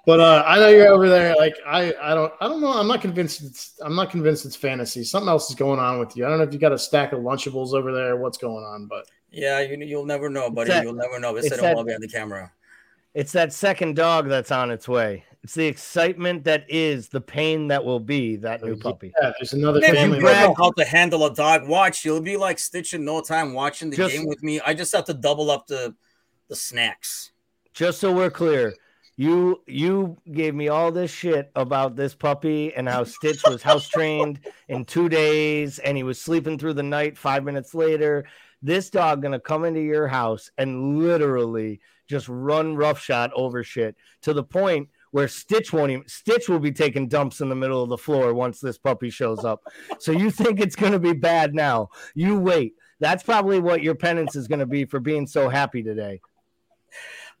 [0.05, 1.35] But uh, I know you're over there.
[1.35, 2.71] Like I, I don't, I don't know.
[2.71, 3.43] I'm not convinced.
[3.43, 5.03] It's, I'm not convinced it's fantasy.
[5.03, 6.25] Something else is going on with you.
[6.25, 8.17] I don't know if you got a stack of Lunchables over there.
[8.17, 8.87] What's going on?
[8.87, 10.69] But yeah, you, you'll never know, buddy.
[10.69, 11.35] That, you'll never know.
[11.35, 12.51] It's, that, on the camera.
[13.13, 15.25] It's that second dog that's on its way.
[15.43, 19.11] It's the excitement that is the pain that will be that new puppy.
[19.21, 20.17] Yeah, there's another Man, family.
[20.17, 21.67] You know how to handle a dog.
[21.67, 24.61] Watch, you'll be like Stitch in no time watching the just, game with me.
[24.61, 25.95] I just have to double up the
[26.47, 27.31] the snacks.
[27.73, 28.75] Just so we're clear,
[29.17, 33.87] you you gave me all this shit about this puppy and how Stitch was house
[33.87, 38.25] trained in two days and he was sleeping through the night five minutes later.
[38.61, 44.33] This dog gonna come into your house and literally just run roughshod over shit to
[44.33, 47.89] the point where Stitch won't even Stitch will be taking dumps in the middle of
[47.89, 49.61] the floor once this puppy shows up.
[49.99, 51.89] So you think it's gonna be bad now.
[52.15, 52.75] You wait.
[52.99, 56.21] That's probably what your penance is gonna be for being so happy today.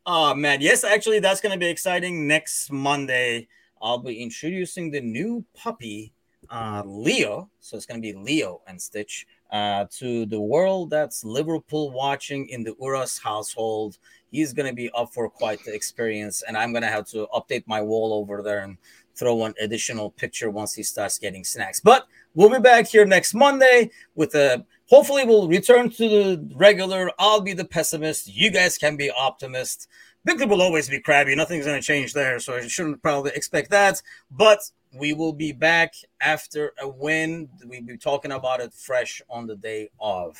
[0.05, 2.27] Oh man, yes, actually, that's going to be exciting.
[2.27, 3.47] Next Monday,
[3.81, 6.11] I'll be introducing the new puppy,
[6.49, 7.51] uh, Leo.
[7.59, 12.47] So it's going to be Leo and Stitch uh, to the world that's Liverpool watching
[12.49, 13.99] in the Uras household.
[14.31, 17.27] He's going to be up for quite the experience, and I'm going to have to
[17.31, 18.77] update my wall over there and
[19.13, 21.79] throw an additional picture once he starts getting snacks.
[21.79, 27.09] But we'll be back here next Monday with a hopefully we'll return to the regular.
[27.17, 28.27] I'll be the pessimist.
[28.27, 29.87] You guys can be optimist.
[30.25, 31.33] Bickley will always be crabby.
[31.33, 34.01] Nothing's going to change there, so you shouldn't probably expect that.
[34.29, 34.59] But
[34.93, 37.47] we will be back after a win.
[37.63, 40.37] We'll be talking about it fresh on the day of.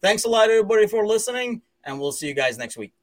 [0.00, 2.94] Thanks a lot, everybody, for listening, and we'll see you guys next week.